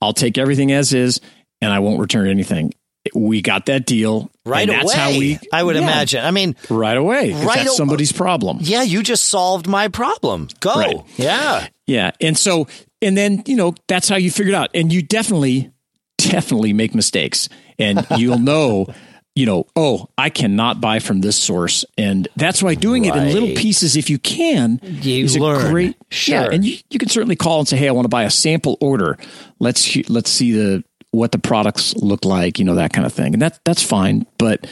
I'll 0.00 0.12
take 0.12 0.38
everything 0.38 0.70
as 0.70 0.92
is 0.92 1.20
and 1.60 1.72
I 1.72 1.78
won't 1.80 1.98
return 1.98 2.28
anything. 2.28 2.72
We 3.14 3.42
got 3.42 3.66
that 3.66 3.84
deal. 3.86 4.30
Right 4.46 4.62
and 4.68 4.70
that's 4.70 4.94
away. 4.94 5.02
how 5.12 5.18
we 5.18 5.38
I 5.52 5.62
would 5.62 5.76
Yeah, 5.76 5.82
imagine. 5.82 6.24
I 6.24 6.30
mean, 6.30 6.56
right 6.70 6.96
away. 6.96 7.32
Right 7.32 7.58
that's 7.64 7.76
somebody's 7.76 8.12
problem. 8.12 8.58
yeah, 8.60 8.82
you 8.82 9.02
just 9.02 9.24
solved 9.26 9.66
my 9.66 9.88
problem. 9.88 10.48
Go. 10.60 10.74
Right. 10.74 10.96
Yeah. 11.16 11.66
Yeah. 11.86 12.10
And 12.20 12.36
so, 12.38 12.66
and 13.02 13.16
then, 13.16 13.42
you 13.46 13.56
know, 13.56 13.74
that's 13.88 14.08
how 14.08 14.16
you 14.16 14.30
figure 14.30 14.52
it 14.52 14.56
out. 14.56 14.70
And 14.74 14.90
you 14.92 15.02
definitely, 15.02 15.70
definitely 16.18 16.72
make 16.72 16.94
mistakes. 16.94 17.48
And 17.78 18.06
you'll 18.16 18.38
know, 18.38 18.86
you 19.34 19.46
know, 19.46 19.66
oh, 19.74 20.08
I 20.16 20.30
cannot 20.30 20.80
buy 20.80 21.00
from 21.00 21.20
this 21.20 21.36
source. 21.36 21.84
And 21.98 22.28
that's 22.36 22.62
why 22.62 22.74
doing 22.76 23.04
it 23.04 23.16
in 23.16 23.32
little 23.32 23.54
pieces, 23.56 23.96
if 23.96 24.08
you 24.08 24.18
can, 24.18 24.78
You 24.82 25.24
is 25.24 25.36
learn. 25.36 25.66
a 25.66 25.70
great, 25.70 25.96
Sure. 26.10 26.34
yeah. 26.36 26.48
And 26.52 26.64
you, 26.64 26.76
you 26.90 26.98
can 27.00 27.08
certainly 27.08 27.34
call 27.36 27.58
and 27.58 27.66
say, 27.68 27.76
hey, 27.76 27.88
I 27.88 27.92
want 27.92 28.04
to 28.04 28.08
buy 28.10 28.22
a 28.22 28.30
sample 28.30 28.76
order. 28.80 29.18
Let's, 29.58 29.96
let's 30.08 30.30
see 30.30 30.52
the, 30.52 30.84
what 31.10 31.32
the 31.32 31.38
products 31.38 31.96
look 31.96 32.24
like, 32.24 32.58
you 32.60 32.64
know, 32.64 32.76
that 32.76 32.92
kind 32.92 33.06
of 33.06 33.12
thing. 33.12 33.32
And 33.32 33.42
that, 33.42 33.58
that's 33.64 33.82
fine. 33.82 34.24
But 34.38 34.66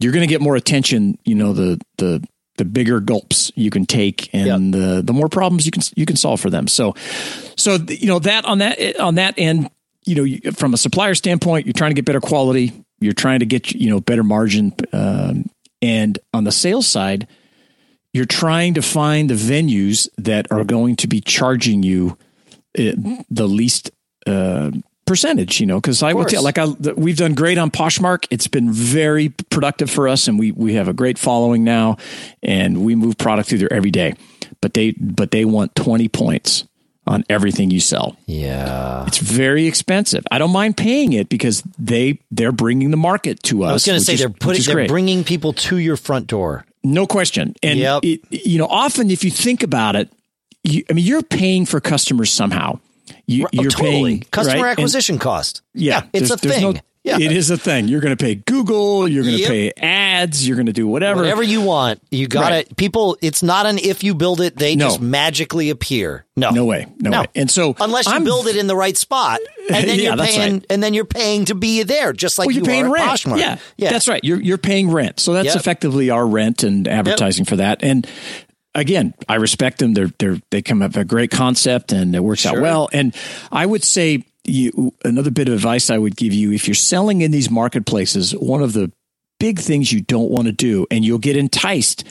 you're 0.00 0.12
going 0.12 0.26
to 0.26 0.32
get 0.32 0.40
more 0.40 0.56
attention, 0.56 1.18
you 1.24 1.34
know, 1.34 1.52
the, 1.52 1.78
the, 1.98 2.26
the 2.56 2.64
bigger 2.64 3.00
gulps 3.00 3.52
you 3.54 3.70
can 3.70 3.86
take 3.86 4.34
and 4.34 4.74
the 4.74 5.00
the 5.00 5.12
more 5.12 5.28
problems 5.28 5.64
you 5.64 5.70
can 5.70 5.80
you 5.94 6.04
can 6.04 6.16
solve 6.16 6.40
for 6.40 6.50
them. 6.50 6.66
So 6.66 6.96
so 7.56 7.76
you 7.88 8.08
know 8.08 8.18
that 8.18 8.44
on 8.46 8.58
that 8.58 8.98
on 8.98 9.14
that 9.14 9.34
end, 9.38 9.70
you 10.04 10.16
know, 10.16 10.50
from 10.50 10.74
a 10.74 10.76
supplier 10.76 11.14
standpoint, 11.14 11.66
you're 11.66 11.72
trying 11.72 11.92
to 11.92 11.94
get 11.94 12.04
better 12.04 12.20
quality, 12.20 12.72
you're 13.00 13.12
trying 13.12 13.40
to 13.40 13.46
get 13.46 13.72
you 13.72 13.90
know 13.90 14.00
better 14.00 14.24
margin, 14.24 14.74
um, 14.92 15.48
and 15.80 16.18
on 16.32 16.44
the 16.44 16.52
sales 16.52 16.86
side, 16.86 17.26
you're 18.12 18.26
trying 18.26 18.74
to 18.74 18.82
find 18.82 19.30
the 19.30 19.34
venues 19.34 20.08
that 20.18 20.50
are 20.50 20.64
going 20.64 20.96
to 20.96 21.06
be 21.06 21.20
charging 21.20 21.82
you 21.82 22.16
uh, 22.78 22.92
the 23.30 23.46
least 23.46 23.90
uh, 24.26 24.70
percentage. 25.06 25.60
You 25.60 25.66
know, 25.66 25.80
because 25.80 26.02
I 26.02 26.12
would 26.12 26.28
tell 26.28 26.42
like 26.42 26.58
I, 26.58 26.66
we've 26.96 27.16
done 27.16 27.34
great 27.34 27.58
on 27.58 27.70
Poshmark. 27.70 28.26
It's 28.30 28.48
been 28.48 28.72
very 28.72 29.30
productive 29.50 29.90
for 29.90 30.08
us, 30.08 30.28
and 30.28 30.38
we 30.38 30.52
we 30.52 30.74
have 30.74 30.88
a 30.88 30.92
great 30.92 31.18
following 31.18 31.64
now, 31.64 31.96
and 32.42 32.84
we 32.84 32.94
move 32.94 33.16
product 33.18 33.48
through 33.48 33.58
there 33.58 33.72
every 33.72 33.90
day. 33.90 34.14
But 34.60 34.74
they 34.74 34.92
but 34.92 35.30
they 35.30 35.44
want 35.44 35.74
twenty 35.74 36.08
points 36.08 36.67
on 37.08 37.24
everything 37.28 37.70
you 37.70 37.80
sell. 37.80 38.16
Yeah. 38.26 39.06
It's 39.06 39.18
very 39.18 39.66
expensive. 39.66 40.24
I 40.30 40.38
don't 40.38 40.52
mind 40.52 40.76
paying 40.76 41.12
it 41.14 41.28
because 41.28 41.62
they 41.78 42.20
they're 42.30 42.52
bringing 42.52 42.90
the 42.90 42.96
market 42.96 43.42
to 43.44 43.64
us. 43.64 43.70
I 43.70 43.72
was 43.72 43.86
going 43.86 43.98
to 43.98 44.04
say 44.04 44.14
is- 44.14 44.20
they're 44.20 44.28
putting 44.28 44.62
they're 44.62 44.74
great. 44.74 44.88
bringing 44.88 45.24
people 45.24 45.52
to 45.54 45.78
your 45.78 45.96
front 45.96 46.26
door. 46.28 46.64
No 46.84 47.06
question. 47.06 47.54
And 47.62 47.78
Yep. 47.78 48.04
it, 48.04 48.20
you 48.30 48.58
know, 48.58 48.66
often 48.68 49.10
if 49.10 49.24
you 49.24 49.30
think 49.30 49.62
about 49.64 49.96
it, 49.96 50.10
you, 50.62 50.84
I 50.88 50.92
mean, 50.92 51.04
you're 51.04 51.22
paying 51.22 51.66
for 51.66 51.80
customers 51.80 52.30
somehow. 52.30 52.78
You, 53.26 53.44
Oh, 53.46 53.48
you're 53.52 53.70
totally. 53.70 53.90
paying 53.90 54.20
Customer 54.30 54.62
right? 54.62 54.70
And- 54.70 54.78
acquisition 54.78 55.18
cost. 55.18 55.62
yeah, 55.74 56.02
it's 56.12 56.28
there's- 56.28 56.30
a 56.44 56.48
thing. 56.60 56.62
no- 56.74 56.80
yeah. 57.08 57.26
it 57.26 57.32
is 57.32 57.50
a 57.50 57.56
thing. 57.56 57.88
You're 57.88 58.00
going 58.00 58.16
to 58.16 58.22
pay 58.22 58.34
Google. 58.36 59.08
You're 59.08 59.22
going 59.24 59.36
to 59.36 59.40
Yep. 59.42 59.48
pay 59.50 59.72
ads. 59.80 60.46
You're 60.46 60.56
going 60.56 60.66
to 60.66 60.72
do 60.72 60.86
whatever. 60.86 61.20
Whatever 61.22 61.42
you 61.42 61.60
want, 61.62 62.00
you 62.10 62.26
got 62.28 62.50
Right. 62.52 62.66
it. 62.68 62.76
People, 62.76 63.16
it's 63.22 63.42
not 63.42 63.66
an 63.66 63.78
if 63.78 64.02
you 64.04 64.14
build 64.14 64.40
it, 64.40 64.56
they 64.56 64.76
No. 64.76 64.86
just 64.86 65.00
magically 65.00 65.70
appear. 65.70 66.24
No, 66.36 66.50
No 66.50 66.64
way. 66.64 66.86
No 67.00 67.10
way. 67.20 67.26
And 67.34 67.50
so 67.50 67.74
unless 67.80 68.06
you 68.06 68.12
I'm- 68.12 68.24
build 68.24 68.46
it 68.46 68.56
in 68.56 68.66
the 68.68 68.76
right 68.76 68.96
spot, 68.96 69.40
and 69.70 69.88
then 69.88 69.98
Yeah, 70.00 70.14
you're 70.14 70.24
paying, 70.24 70.52
right. 70.54 70.66
and 70.70 70.82
then 70.82 70.94
you're 70.94 71.04
paying 71.04 71.44
to 71.46 71.54
be 71.54 71.82
there, 71.82 72.12
just 72.12 72.38
like 72.38 72.46
Well, 72.46 72.54
you 72.54 72.60
you're 72.62 72.66
paying 72.66 72.86
are 72.86 72.92
rent. 72.92 73.10
Poshmark. 73.10 73.38
Yeah, 73.40 73.56
yeah, 73.76 73.90
that's 73.90 74.06
right. 74.08 74.22
You're 74.22 74.40
you're 74.40 74.58
paying 74.58 74.90
rent, 74.90 75.18
so 75.20 75.32
that's 75.32 75.46
Yep. 75.46 75.56
effectively 75.56 76.10
our 76.10 76.26
rent 76.26 76.62
and 76.62 76.86
advertising 76.86 77.44
for 77.44 77.56
that. 77.56 77.78
And 77.82 78.06
again, 78.74 79.14
I 79.28 79.34
respect 79.36 79.78
them. 79.78 79.94
They're 79.94 80.10
they're 80.18 80.38
they 80.50 80.62
come 80.62 80.82
up 80.82 80.90
with 80.90 80.98
a 80.98 81.04
great 81.04 81.30
concept 81.30 81.90
and 81.92 82.14
it 82.14 82.22
works 82.22 82.46
out 82.46 82.60
well. 82.60 82.88
And 82.92 83.14
I 83.50 83.66
would 83.66 83.82
say 83.84 84.24
you 84.48 84.94
another 85.04 85.30
bit 85.30 85.48
of 85.48 85.54
advice 85.54 85.90
I 85.90 85.98
would 85.98 86.16
give 86.16 86.32
you 86.32 86.52
if 86.52 86.66
you're 86.66 86.74
selling 86.74 87.20
in 87.20 87.30
these 87.30 87.50
marketplaces, 87.50 88.34
one 88.34 88.62
of 88.62 88.72
the 88.72 88.92
big 89.38 89.58
things 89.58 89.92
you 89.92 90.00
don't 90.00 90.30
want 90.30 90.46
to 90.46 90.52
do, 90.52 90.86
and 90.90 91.04
you'll 91.04 91.18
get 91.18 91.36
enticed 91.36 92.04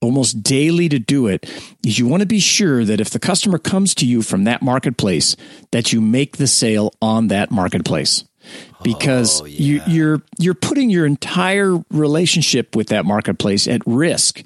almost 0.00 0.42
daily 0.42 0.88
to 0.88 0.98
do 0.98 1.26
it 1.26 1.44
is 1.84 1.98
you 1.98 2.06
want 2.06 2.20
to 2.20 2.26
be 2.26 2.40
sure 2.40 2.84
that 2.84 3.00
if 3.00 3.10
the 3.10 3.18
customer 3.18 3.58
comes 3.58 3.94
to 3.94 4.06
you 4.06 4.22
from 4.22 4.44
that 4.44 4.62
marketplace 4.62 5.36
that 5.72 5.92
you 5.92 6.00
make 6.00 6.38
the 6.38 6.46
sale 6.46 6.92
on 7.02 7.28
that 7.28 7.50
marketplace. 7.50 8.24
Because 8.82 9.42
you, 9.46 9.82
you're 9.86 10.22
you're 10.38 10.54
putting 10.54 10.88
your 10.88 11.04
entire 11.04 11.76
relationship 11.90 12.74
with 12.74 12.88
that 12.88 13.04
marketplace 13.04 13.68
at 13.68 13.82
risk 13.84 14.42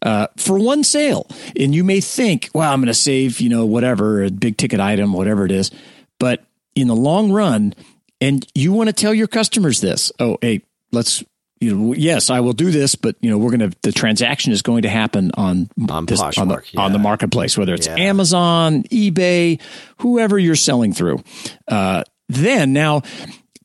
uh, 0.00 0.28
for 0.38 0.58
one 0.58 0.82
sale. 0.82 1.28
And 1.54 1.74
you 1.74 1.84
may 1.84 2.00
think 2.00 2.48
well 2.54 2.72
i'm 2.72 2.80
going 2.80 2.86
to 2.86 2.94
save 2.94 3.42
you 3.42 3.50
know 3.50 3.66
whatever 3.66 4.24
a 4.24 4.30
big 4.30 4.56
ticket 4.56 4.80
item 4.80 5.12
whatever 5.12 5.44
it 5.44 5.52
is 5.52 5.70
but 6.18 6.42
in 6.74 6.88
the 6.88 6.96
long 6.96 7.32
run 7.32 7.74
and 8.20 8.46
you 8.54 8.72
want 8.72 8.88
to 8.88 8.92
tell 8.92 9.14
your 9.14 9.28
customers 9.28 9.80
this 9.80 10.12
oh 10.18 10.38
hey 10.40 10.62
let's 10.92 11.24
you 11.60 11.74
know, 11.74 11.94
yes, 11.94 12.28
I 12.28 12.40
will 12.40 12.52
do 12.52 12.70
this, 12.70 12.94
but 12.94 13.16
you 13.20 13.30
know, 13.30 13.38
we're 13.38 13.56
going 13.56 13.70
to 13.70 13.76
the 13.82 13.92
transaction 13.92 14.52
is 14.52 14.60
going 14.60 14.82
to 14.82 14.90
happen 14.90 15.30
on 15.34 15.70
On 15.88 16.04
this, 16.04 16.20
on 16.20 16.48
the 16.48 16.56
Poshmark, 16.56 16.78
on 16.78 16.92
the 16.92 16.98
marketplace, 16.98 17.56
whether 17.56 17.72
it's 17.72 17.86
Yeah. 17.86 17.96
Amazon, 17.96 18.82
eBay, 18.84 19.60
whoever 19.98 20.38
you're 20.38 20.56
selling 20.56 20.92
through. 20.92 21.22
Uh, 21.66 22.04
then 22.28 22.72
now, 22.74 23.02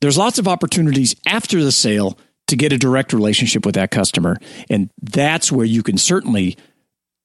there's 0.02 0.18
lots 0.18 0.40
of 0.40 0.48
opportunities 0.48 1.16
after 1.26 1.62
the 1.62 1.74
sale 1.74 2.18
to 2.48 2.56
get 2.56 2.72
a 2.72 2.78
direct 2.78 3.12
relationship 3.12 3.66
with 3.66 3.76
that 3.76 3.92
customer. 3.92 4.38
And 4.70 4.90
that's 5.02 5.52
where 5.52 5.66
you 5.66 5.84
can 5.84 5.98
certainly, 5.98 6.58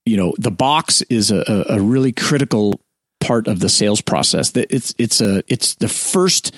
you 0.05 0.17
know, 0.17 0.35
the 0.39 0.51
box 0.51 1.03
is 1.03 1.31
a, 1.31 1.67
a 1.69 1.81
really 1.81 2.11
critical 2.13 2.81
part 3.25 3.49
of 3.49 3.61
the 3.61 3.69
sales 3.69 4.01
process. 4.01 4.51
That 4.51 4.73
it's 4.73 4.95
it's 4.99 5.21
a 5.21 5.43
it's 5.49 5.75
the 5.77 5.89
first 5.89 6.55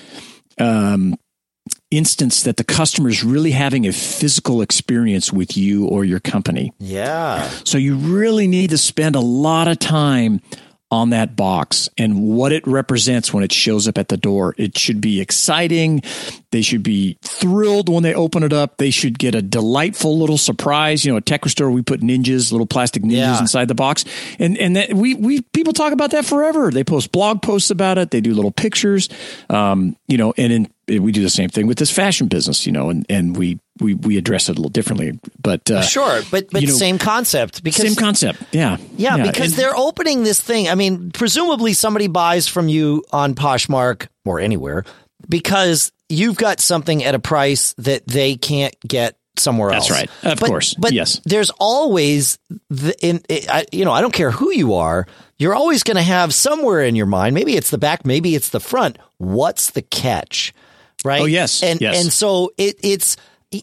um, 0.59 1.15
instance 1.91 2.43
that 2.43 2.57
the 2.57 2.63
customer 2.63 3.09
is 3.09 3.23
really 3.23 3.51
having 3.51 3.87
a 3.87 3.93
physical 3.93 4.61
experience 4.61 5.31
with 5.31 5.55
you 5.55 5.85
or 5.85 6.03
your 6.03 6.19
company. 6.19 6.73
Yeah. 6.79 7.47
So 7.63 7.77
you 7.77 7.95
really 7.95 8.47
need 8.47 8.71
to 8.71 8.77
spend 8.77 9.15
a 9.15 9.21
lot 9.21 9.67
of 9.67 9.79
time 9.79 10.41
on 10.89 11.09
that 11.09 11.35
box 11.35 11.89
and 11.97 12.21
what 12.21 12.51
it 12.51 12.65
represents 12.65 13.33
when 13.33 13.43
it 13.43 13.51
shows 13.51 13.87
up 13.87 13.97
at 13.97 14.07
the 14.07 14.15
door. 14.15 14.55
It 14.57 14.77
should 14.77 15.01
be 15.01 15.19
exciting. 15.19 16.01
They 16.51 16.61
should 16.61 16.83
be 16.83 17.17
thrilled 17.21 17.89
when 17.89 18.03
they 18.03 18.13
open 18.13 18.41
it 18.43 18.53
up. 18.53 18.77
They 18.77 18.89
should 18.89 19.19
get 19.19 19.35
a 19.35 19.41
delightful 19.41 20.17
little 20.17 20.37
surprise. 20.37 21.03
You 21.03 21.11
know, 21.11 21.17
at 21.17 21.25
Tech 21.25 21.43
Restore, 21.43 21.71
we 21.71 21.81
put 21.81 21.99
ninjas, 21.99 22.51
little 22.51 22.67
plastic 22.67 23.03
ninjas 23.03 23.17
yeah. 23.17 23.39
inside 23.39 23.67
the 23.67 23.75
box. 23.75 24.05
And, 24.39 24.57
and 24.57 24.77
that 24.77 24.93
we, 24.93 25.13
we, 25.13 25.41
people 25.41 25.73
talk 25.73 25.91
about 25.91 26.11
that 26.11 26.25
forever. 26.25 26.71
They 26.71 26.85
post 26.85 27.11
blog 27.11 27.41
posts 27.41 27.69
about 27.69 27.97
it. 27.97 28.11
They 28.11 28.21
do 28.21 28.33
little 28.33 28.51
pictures. 28.51 29.09
Um, 29.49 29.97
you 30.07 30.17
know, 30.17 30.33
and 30.37 30.53
in 30.53 30.71
we 30.87 31.11
do 31.11 31.21
the 31.21 31.29
same 31.29 31.49
thing 31.49 31.67
with 31.67 31.77
this 31.77 31.91
fashion 31.91 32.27
business, 32.27 32.65
you 32.65 32.71
know, 32.71 32.89
and, 32.89 33.05
and 33.09 33.35
we, 33.35 33.59
we, 33.81 33.93
we 33.93 34.17
address 34.17 34.47
it 34.47 34.53
a 34.53 34.55
little 34.55 34.69
differently, 34.69 35.19
but, 35.41 35.69
uh, 35.69 35.81
sure. 35.81 36.21
But, 36.31 36.49
but 36.49 36.61
you 36.61 36.69
know, 36.69 36.73
same 36.73 36.97
concept 36.97 37.61
because 37.61 37.85
same 37.85 37.95
concept. 37.95 38.41
Yeah. 38.53 38.77
Yeah. 38.95 39.17
yeah. 39.17 39.27
Because 39.27 39.51
and, 39.51 39.61
they're 39.61 39.75
opening 39.75 40.23
this 40.23 40.39
thing. 40.39 40.69
I 40.69 40.75
mean, 40.75 41.11
presumably 41.11 41.73
somebody 41.73 42.07
buys 42.07 42.47
from 42.47 42.69
you 42.69 43.03
on 43.11 43.35
Poshmark 43.35 44.07
or 44.23 44.39
anywhere 44.39 44.85
because 45.27 45.91
you've 46.07 46.37
got 46.37 46.61
something 46.61 47.03
at 47.03 47.15
a 47.15 47.19
price 47.19 47.73
that 47.79 48.07
they 48.07 48.35
can't 48.35 48.75
get 48.79 49.17
somewhere 49.37 49.71
else. 49.71 49.89
That's 49.89 49.99
right. 49.99 50.31
Of 50.31 50.39
but, 50.39 50.47
course. 50.47 50.73
But 50.73 50.93
yes. 50.93 51.19
there's 51.25 51.51
always 51.59 52.39
the, 52.69 52.95
in, 53.01 53.21
you 53.73 53.83
know, 53.83 53.91
I 53.91 53.99
don't 53.99 54.13
care 54.13 54.31
who 54.31 54.53
you 54.53 54.75
are. 54.75 55.05
You're 55.37 55.53
always 55.53 55.83
going 55.83 55.97
to 55.97 56.01
have 56.01 56.33
somewhere 56.33 56.81
in 56.81 56.95
your 56.95 57.05
mind. 57.05 57.35
Maybe 57.35 57.55
it's 57.55 57.69
the 57.69 57.77
back. 57.77 58.05
Maybe 58.05 58.35
it's 58.35 58.49
the 58.49 58.61
front. 58.61 58.97
What's 59.17 59.71
the 59.71 59.81
catch? 59.81 60.53
Right? 61.03 61.21
Oh 61.21 61.25
yes, 61.25 61.63
and 61.63 61.81
yes. 61.81 62.01
and 62.01 62.11
so 62.11 62.51
it, 62.57 62.79
it's 62.83 63.17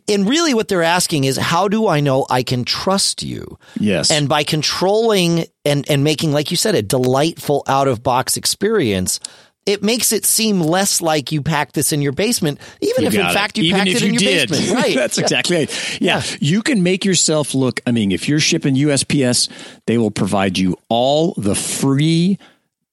and 0.09 0.29
really 0.29 0.55
what 0.55 0.69
they're 0.69 0.83
asking 0.83 1.25
is 1.25 1.37
how 1.37 1.69
do 1.69 1.89
I 1.89 2.01
know 2.01 2.27
I 2.31 2.43
can 2.43 2.65
trust 2.65 3.23
you? 3.23 3.59
Yes, 3.79 4.11
and 4.11 4.29
by 4.29 4.45
controlling 4.45 5.47
and 5.65 5.89
and 5.91 6.05
making 6.05 6.33
like 6.33 6.51
you 6.51 6.57
said 6.57 6.75
a 6.75 6.83
delightful 6.83 7.63
out 7.67 7.89
of 7.89 8.03
box 8.03 8.37
experience. 8.37 9.21
It 9.67 9.83
makes 9.83 10.13
it 10.13 10.27
seem 10.27 10.61
less 10.61 11.01
like 11.01 11.33
you 11.33 11.41
packed 11.41 11.75
this 11.75 11.91
in 11.91 12.03
your 12.03 12.13
basement, 12.13 12.61
even 12.83 13.01
you 13.01 13.09
if 13.09 13.15
in 13.15 13.21
it. 13.23 13.33
fact 13.33 13.57
you 13.57 13.65
even 13.65 13.79
packed 13.79 13.91
it 13.93 14.03
in 14.03 14.13
you 14.13 14.21
your 14.21 14.31
did. 14.31 14.51
basement. 14.51 14.79
Right. 14.83 14.95
That's 14.95 15.17
exactly 15.17 15.57
right. 15.57 15.99
Yeah. 16.03 16.21
yeah. 16.23 16.37
You 16.39 16.61
can 16.61 16.83
make 16.83 17.07
yourself 17.07 17.55
look. 17.55 17.81
I 17.87 17.91
mean, 17.91 18.13
if 18.13 18.29
you're 18.29 18.41
shipping 18.41 18.75
USPS, 18.75 19.49
they 19.87 19.97
will 19.97 20.11
provide 20.11 20.59
you 20.59 20.77
all 20.91 21.33
the 21.39 21.55
free, 21.55 22.39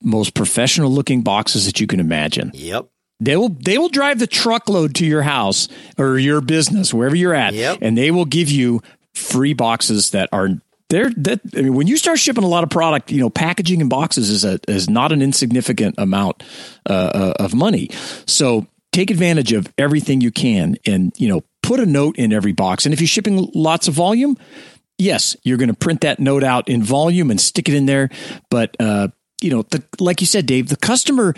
most 0.02 0.34
professional 0.34 0.90
looking 0.90 1.24
boxes 1.24 1.66
that 1.66 1.82
you 1.82 1.88
can 1.88 2.00
imagine. 2.00 2.52
Yep. 2.54 2.88
They 3.22 3.38
will 3.38 3.50
they 3.50 3.78
will 3.78 3.90
drive 3.90 4.18
the 4.18 4.28
truckload 4.28 4.96
to 4.96 5.06
your 5.06 5.22
house 5.22 5.68
or 5.98 6.18
your 6.18 6.42
business 6.42 6.92
wherever 6.92 7.16
you're 7.16 7.36
at, 7.36 7.54
yep. 7.54 7.78
and 7.80 7.96
they 7.96 8.10
will 8.10 8.26
give 8.26 8.50
you 8.50 8.82
free 9.14 9.54
boxes 9.54 10.10
that 10.10 10.28
are 10.34 10.50
there. 10.90 11.12
That 11.12 11.40
I 11.56 11.62
mean, 11.62 11.76
when 11.76 11.86
you 11.86 11.98
start 11.98 12.18
shipping 12.18 12.44
a 12.44 12.48
lot 12.48 12.64
of 12.64 12.72
product, 12.72 13.12
you 13.12 13.20
know, 13.20 13.30
packaging 13.30 13.80
and 13.80 13.90
boxes 13.92 14.32
is 14.32 14.44
a 14.44 14.60
is 14.68 14.90
not 14.90 15.12
an 15.12 15.22
insignificant 15.22 15.96
amount 16.00 16.42
uh, 16.90 16.94
uh, 16.94 17.34
of 17.40 17.54
money. 17.54 17.90
So 18.26 18.66
take 18.92 19.12
advantage 19.12 19.54
of 19.54 19.72
everything 19.78 20.22
you 20.22 20.32
can, 20.32 20.78
and 20.88 21.14
you 21.18 21.30
know, 21.30 21.44
put 21.62 21.80
a 21.80 21.86
note 21.86 22.18
in 22.18 22.34
every 22.34 22.54
box. 22.54 22.86
And 22.88 22.94
if 22.94 23.00
you're 23.00 23.08
shipping 23.08 23.52
lots 23.54 23.88
of 23.88 23.94
volume, 23.94 24.36
yes, 24.98 25.38
you're 25.44 25.58
going 25.58 25.70
to 25.70 25.76
print 25.76 26.02
that 26.02 26.20
note 26.20 26.44
out 26.44 26.68
in 26.68 26.82
volume 26.82 27.30
and 27.30 27.40
stick 27.40 27.70
it 27.70 27.76
in 27.76 27.86
there. 27.86 28.10
But 28.50 28.76
uh, 28.80 29.10
you 29.44 29.52
know, 29.52 29.62
the, 29.62 29.84
like 30.00 30.22
you 30.22 30.28
said, 30.28 30.48
Dave, 30.48 30.70
the 30.70 30.76
customer 30.76 31.36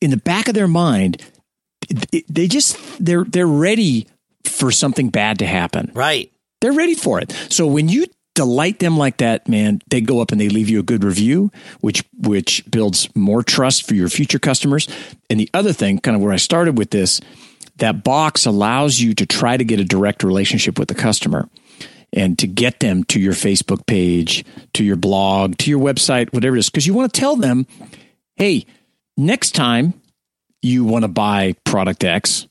in 0.00 0.10
the 0.10 0.16
back 0.16 0.48
of 0.48 0.54
their 0.54 0.68
mind, 0.68 1.22
they 2.28 2.48
just 2.48 2.78
they're 3.04 3.24
they're 3.24 3.46
ready 3.46 4.06
for 4.44 4.70
something 4.70 5.10
bad 5.10 5.38
to 5.40 5.46
happen. 5.46 5.90
Right. 5.94 6.32
They're 6.60 6.72
ready 6.72 6.94
for 6.94 7.20
it. 7.20 7.32
So 7.50 7.66
when 7.66 7.88
you 7.88 8.06
delight 8.34 8.78
them 8.78 8.96
like 8.96 9.18
that, 9.18 9.48
man, 9.48 9.80
they 9.88 10.00
go 10.00 10.20
up 10.20 10.30
and 10.32 10.40
they 10.40 10.48
leave 10.48 10.68
you 10.68 10.80
a 10.80 10.82
good 10.82 11.04
review, 11.04 11.50
which 11.80 12.04
which 12.18 12.68
builds 12.70 13.08
more 13.16 13.42
trust 13.42 13.86
for 13.86 13.94
your 13.94 14.08
future 14.08 14.38
customers. 14.38 14.88
And 15.30 15.40
the 15.40 15.50
other 15.54 15.72
thing, 15.72 15.98
kind 15.98 16.16
of 16.16 16.22
where 16.22 16.32
I 16.32 16.36
started 16.36 16.78
with 16.78 16.90
this, 16.90 17.20
that 17.76 18.04
box 18.04 18.46
allows 18.46 19.00
you 19.00 19.14
to 19.14 19.26
try 19.26 19.56
to 19.56 19.64
get 19.64 19.80
a 19.80 19.84
direct 19.84 20.22
relationship 20.22 20.78
with 20.78 20.88
the 20.88 20.94
customer 20.94 21.48
and 22.12 22.38
to 22.38 22.46
get 22.46 22.80
them 22.80 23.04
to 23.04 23.20
your 23.20 23.32
Facebook 23.32 23.86
page, 23.86 24.44
to 24.74 24.84
your 24.84 24.96
blog, 24.96 25.56
to 25.58 25.70
your 25.70 25.80
website, 25.80 26.32
whatever 26.32 26.56
it 26.56 26.60
is, 26.60 26.70
because 26.70 26.86
you 26.86 26.94
want 26.94 27.12
to 27.12 27.20
tell 27.20 27.36
them, 27.36 27.66
hey, 28.36 28.64
Next 29.16 29.52
time 29.52 29.94
you 30.62 30.84
want 30.84 31.04
to 31.04 31.08
buy 31.08 31.54
product 31.64 32.04
X, 32.04 32.46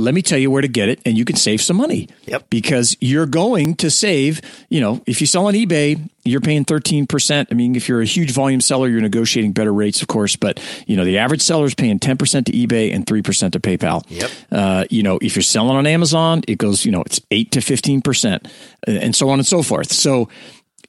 let 0.00 0.14
me 0.14 0.22
tell 0.22 0.38
you 0.38 0.50
where 0.50 0.62
to 0.62 0.68
get 0.68 0.88
it 0.88 1.00
and 1.04 1.16
you 1.18 1.24
can 1.24 1.36
save 1.36 1.60
some 1.60 1.76
money. 1.76 2.08
Yep. 2.24 2.48
Because 2.48 2.96
you're 3.00 3.26
going 3.26 3.74
to 3.76 3.90
save, 3.90 4.40
you 4.68 4.80
know, 4.80 5.02
if 5.06 5.20
you 5.20 5.26
sell 5.26 5.46
on 5.46 5.54
eBay, 5.54 6.00
you're 6.24 6.40
paying 6.40 6.64
13%. 6.64 7.46
I 7.50 7.54
mean, 7.54 7.76
if 7.76 7.88
you're 7.88 8.00
a 8.00 8.06
huge 8.06 8.30
volume 8.32 8.60
seller, 8.60 8.88
you're 8.88 9.00
negotiating 9.00 9.52
better 9.52 9.72
rates, 9.72 10.00
of 10.00 10.08
course, 10.08 10.36
but 10.36 10.60
you 10.86 10.96
know, 10.96 11.04
the 11.04 11.18
average 11.18 11.42
seller 11.42 11.66
is 11.66 11.74
paying 11.74 11.98
10% 11.98 12.46
to 12.46 12.52
eBay 12.52 12.94
and 12.94 13.04
3% 13.04 13.52
to 13.52 13.60
PayPal. 13.60 14.04
Yep. 14.08 14.30
Uh, 14.50 14.84
you 14.90 15.02
know, 15.02 15.18
if 15.20 15.36
you're 15.36 15.42
selling 15.42 15.76
on 15.76 15.86
Amazon, 15.86 16.42
it 16.48 16.56
goes, 16.56 16.84
you 16.84 16.92
know, 16.92 17.02
it's 17.02 17.20
8 17.30 17.50
to 17.52 17.60
15% 17.60 18.50
and 18.86 19.14
so 19.14 19.28
on 19.28 19.38
and 19.38 19.46
so 19.46 19.62
forth. 19.62 19.92
So, 19.92 20.28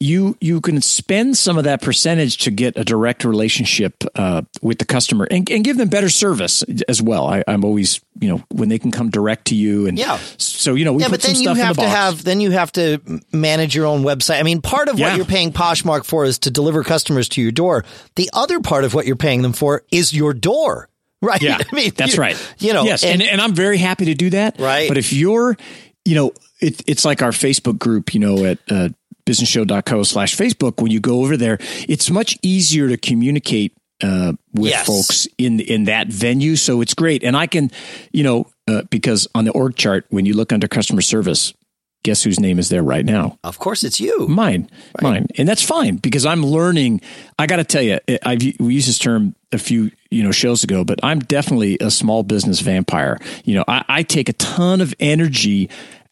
you 0.01 0.35
you 0.41 0.59
can 0.61 0.81
spend 0.81 1.37
some 1.37 1.57
of 1.57 1.63
that 1.65 1.81
percentage 1.81 2.37
to 2.39 2.51
get 2.51 2.75
a 2.75 2.83
direct 2.83 3.23
relationship 3.23 4.03
uh, 4.15 4.41
with 4.61 4.79
the 4.79 4.85
customer 4.85 5.27
and, 5.29 5.49
and, 5.51 5.63
give 5.63 5.77
them 5.77 5.89
better 5.89 6.09
service 6.09 6.63
as 6.89 7.01
well. 7.01 7.27
I, 7.27 7.43
am 7.47 7.63
always 7.63 8.01
you 8.19 8.27
know 8.29 8.43
when 8.49 8.69
they 8.69 8.79
can 8.79 8.91
come 8.91 9.11
direct 9.11 9.45
to 9.45 9.55
you 9.55 9.85
and 9.85 9.99
yeah. 9.99 10.17
So 10.37 10.73
you 10.73 10.85
know 10.85 10.93
we 10.93 11.03
yeah, 11.03 11.09
but 11.09 11.21
then 11.21 11.35
you 11.35 11.53
have 11.53 11.75
the 11.75 11.83
to 11.83 11.87
have 11.87 12.23
then 12.23 12.41
you 12.41 12.49
have 12.49 12.71
to 12.73 12.99
manage 13.31 13.75
your 13.75 13.85
own 13.85 14.01
website. 14.01 14.39
I 14.39 14.43
mean, 14.43 14.61
part 14.61 14.89
of 14.89 14.97
yeah. 14.97 15.09
what 15.09 15.17
you're 15.17 15.25
paying 15.25 15.53
Poshmark 15.53 16.03
for 16.03 16.25
is 16.25 16.39
to 16.39 16.51
deliver 16.51 16.83
customers 16.83 17.29
to 17.29 17.41
your 17.41 17.51
door. 17.51 17.85
The 18.15 18.29
other 18.33 18.59
part 18.59 18.83
of 18.83 18.95
what 18.95 19.05
you're 19.05 19.15
paying 19.15 19.43
them 19.43 19.53
for 19.53 19.83
is 19.91 20.13
your 20.13 20.33
door. 20.33 20.87
Right. 21.23 21.39
Yeah. 21.39 21.59
I 21.59 21.75
mean, 21.75 21.91
that's 21.95 22.17
right. 22.17 22.35
You 22.57 22.73
know, 22.73 22.83
yes. 22.83 23.03
And, 23.03 23.21
and, 23.21 23.33
and 23.33 23.41
I'm 23.41 23.53
very 23.53 23.77
happy 23.77 24.05
to 24.05 24.15
do 24.15 24.31
that. 24.31 24.59
Right. 24.59 24.87
But 24.87 24.97
if 24.97 25.13
you're, 25.13 25.55
you 26.03 26.15
know, 26.15 26.31
it, 26.59 26.81
it's 26.87 27.05
like 27.05 27.21
our 27.21 27.29
Facebook 27.29 27.77
group, 27.77 28.15
you 28.15 28.19
know, 28.19 28.43
at 28.43 28.57
uh, 28.71 28.89
businessshow.co 29.25 30.03
slash 30.03 30.35
Facebook, 30.35 30.81
when 30.81 30.91
you 30.91 30.99
go 30.99 31.21
over 31.21 31.37
there, 31.37 31.57
it's 31.87 32.09
much 32.09 32.37
easier 32.41 32.87
to 32.87 32.97
communicate 32.97 33.73
uh, 34.03 34.33
with 34.53 34.71
yes. 34.71 34.85
folks 34.85 35.27
in 35.37 35.59
in 35.59 35.85
that 35.85 36.07
venue. 36.07 36.55
So 36.55 36.81
it's 36.81 36.93
great, 36.93 37.23
and 37.23 37.35
I 37.35 37.47
can, 37.47 37.71
you 38.11 38.23
know, 38.23 38.47
uh, 38.67 38.83
because 38.89 39.27
on 39.35 39.45
the 39.45 39.51
org 39.51 39.75
chart, 39.75 40.05
when 40.09 40.25
you 40.25 40.33
look 40.35 40.51
under 40.51 40.67
customer 40.67 41.01
service, 41.01 41.53
guess 42.03 42.23
whose 42.23 42.39
name 42.39 42.59
is 42.59 42.69
there 42.69 42.83
right 42.83 43.05
now? 43.05 43.37
Of 43.43 43.59
course, 43.59 43.83
it's 43.83 43.99
you. 43.99 44.27
Mine, 44.27 44.69
right. 45.01 45.03
mine, 45.03 45.27
and 45.37 45.47
that's 45.47 45.63
fine 45.63 45.97
because 45.97 46.25
I'm 46.25 46.43
learning. 46.43 47.01
I 47.37 47.47
got 47.47 47.57
to 47.57 47.63
tell 47.63 47.81
you, 47.81 47.99
I've 48.23 48.41
we 48.59 48.73
used 48.73 48.87
this 48.87 48.99
term 48.99 49.35
a 49.51 49.57
few 49.57 49.91
you 50.09 50.23
know 50.23 50.31
shows 50.31 50.63
ago, 50.63 50.83
but 50.83 50.99
I'm 51.03 51.19
definitely 51.19 51.77
a 51.79 51.91
small 51.91 52.23
business 52.23 52.59
vampire. 52.59 53.19
You 53.45 53.55
know, 53.55 53.65
I, 53.67 53.85
I 53.87 54.03
take 54.03 54.29
a 54.29 54.33
ton 54.33 54.81
of 54.81 54.93
energy 54.99 55.69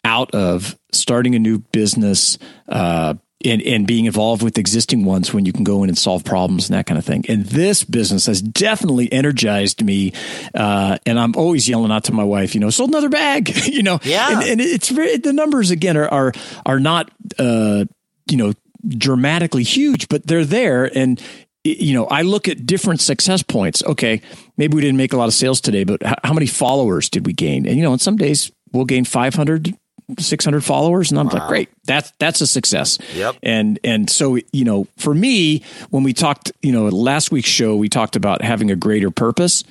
out 0.09 0.33
of 0.33 0.75
starting 0.91 1.35
a 1.35 1.39
new 1.39 1.59
business 1.59 2.39
uh, 2.67 3.13
and, 3.45 3.61
and 3.61 3.85
being 3.85 4.05
involved 4.05 4.41
with 4.41 4.57
existing 4.57 5.05
ones 5.05 5.31
when 5.33 5.45
you 5.45 5.53
can 5.53 5.63
go 5.63 5.83
in 5.83 5.89
and 5.89 5.97
solve 5.97 6.25
problems 6.25 6.67
and 6.67 6.77
that 6.77 6.87
kind 6.87 6.97
of 6.97 7.05
thing. 7.05 7.23
And 7.29 7.45
this 7.45 7.83
business 7.83 8.25
has 8.25 8.41
definitely 8.41 9.11
energized 9.13 9.83
me. 9.83 10.13
Uh, 10.53 10.97
and 11.05 11.19
I'm 11.19 11.35
always 11.35 11.69
yelling 11.69 11.91
out 11.91 12.05
to 12.05 12.11
my 12.11 12.23
wife, 12.23 12.55
you 12.55 12.59
know, 12.59 12.71
sold 12.71 12.89
another 12.89 13.07
bag, 13.07 13.55
you 13.67 13.83
know, 13.83 13.99
yeah. 14.01 14.31
And, 14.31 14.49
and, 14.49 14.61
it's 14.61 14.89
very, 14.89 15.17
the 15.17 15.31
numbers 15.31 15.69
again 15.69 15.95
are, 15.95 16.09
are, 16.09 16.33
are 16.65 16.79
not, 16.79 17.11
uh, 17.37 17.85
you 18.29 18.37
know, 18.37 18.53
dramatically 18.87 19.63
huge, 19.63 20.09
but 20.09 20.25
they're 20.25 20.43
there. 20.43 20.85
And, 20.97 21.21
you 21.63 21.93
know, 21.93 22.05
I 22.05 22.23
look 22.23 22.47
at 22.47 22.65
different 22.65 22.99
success 22.99 23.43
points. 23.43 23.83
Okay, 23.83 24.21
maybe 24.57 24.75
we 24.75 24.81
didn't 24.81 24.97
make 24.97 25.13
a 25.13 25.17
lot 25.17 25.27
of 25.27 25.33
sales 25.33 25.61
today, 25.61 25.83
but 25.83 26.01
how 26.23 26.33
many 26.33 26.47
followers 26.47 27.09
did 27.09 27.25
we 27.27 27.33
gain? 27.33 27.67
And, 27.67 27.77
you 27.77 27.83
know, 27.83 27.91
on 27.91 27.99
some 27.99 28.17
days 28.17 28.51
we'll 28.71 28.85
gain 28.85 29.05
500, 29.05 29.75
600 30.17 30.63
followers 30.63 31.11
and 31.11 31.19
I'm 31.19 31.27
wow. 31.27 31.39
like 31.39 31.47
great. 31.47 31.69
That's 31.85 32.11
that's 32.19 32.41
a 32.41 32.47
success. 32.47 32.97
Yep. 33.13 33.37
And 33.43 33.79
and 33.83 34.09
so 34.09 34.37
you 34.51 34.65
know 34.65 34.87
for 34.97 35.13
me 35.13 35.63
when 35.89 36.03
we 36.03 36.13
talked 36.13 36.51
you 36.61 36.71
know 36.71 36.85
last 36.87 37.31
week's 37.31 37.49
show 37.49 37.75
we 37.75 37.89
talked 37.89 38.15
about 38.15 38.41
having 38.41 38.71
a 38.71 38.75
greater 38.75 39.11
purpose. 39.11 39.63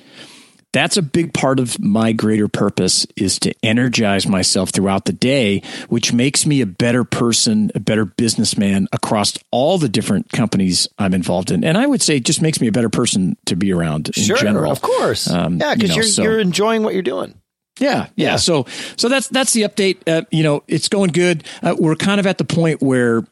That's 0.71 0.97
a 0.97 1.01
big 1.01 1.33
part 1.33 1.59
of 1.59 1.79
my 1.79 2.11
greater 2.11 2.47
purpose 2.47 3.07
is 3.15 3.39
to 3.39 3.55
energize 3.63 4.27
myself 4.27 4.69
throughout 4.69 5.05
the 5.05 5.13
day 5.13 5.63
which 5.87 6.13
makes 6.13 6.45
me 6.45 6.61
a 6.61 6.67
better 6.67 7.03
person 7.03 7.71
a 7.73 7.79
better 7.79 8.05
businessman 8.05 8.87
across 8.91 9.35
all 9.49 9.79
the 9.79 9.89
different 9.89 10.31
companies 10.31 10.87
i'm 10.99 11.15
involved 11.15 11.49
in. 11.49 11.63
And 11.63 11.75
i 11.75 11.87
would 11.87 12.03
say 12.03 12.17
it 12.17 12.25
just 12.25 12.41
makes 12.41 12.61
me 12.61 12.67
a 12.67 12.71
better 12.71 12.89
person 12.89 13.35
to 13.45 13.55
be 13.55 13.73
around 13.73 14.09
in 14.09 14.23
sure, 14.23 14.37
general. 14.37 14.71
of 14.71 14.81
course. 14.81 15.27
Um, 15.27 15.57
yeah 15.57 15.73
because 15.73 15.95
you 15.95 16.01
are 16.01 16.05
so, 16.05 16.21
you're 16.21 16.39
enjoying 16.39 16.83
what 16.83 16.93
you're 16.93 17.01
doing 17.01 17.38
Yeah, 17.79 18.07
yeah. 18.15 18.35
So, 18.35 18.65
so 18.97 19.09
that's 19.09 19.27
that's 19.29 19.53
the 19.53 19.63
update. 19.63 19.97
Uh, 20.07 20.23
you 20.31 20.43
know, 20.43 20.63
it's 20.67 20.89
going 20.89 21.11
good. 21.11 21.43
Uh, 21.63 21.75
we're 21.77 21.95
kind 21.95 22.19
of 22.19 22.27
at 22.27 22.37
the 22.37 22.45
point 22.45 22.81
where 22.81 23.23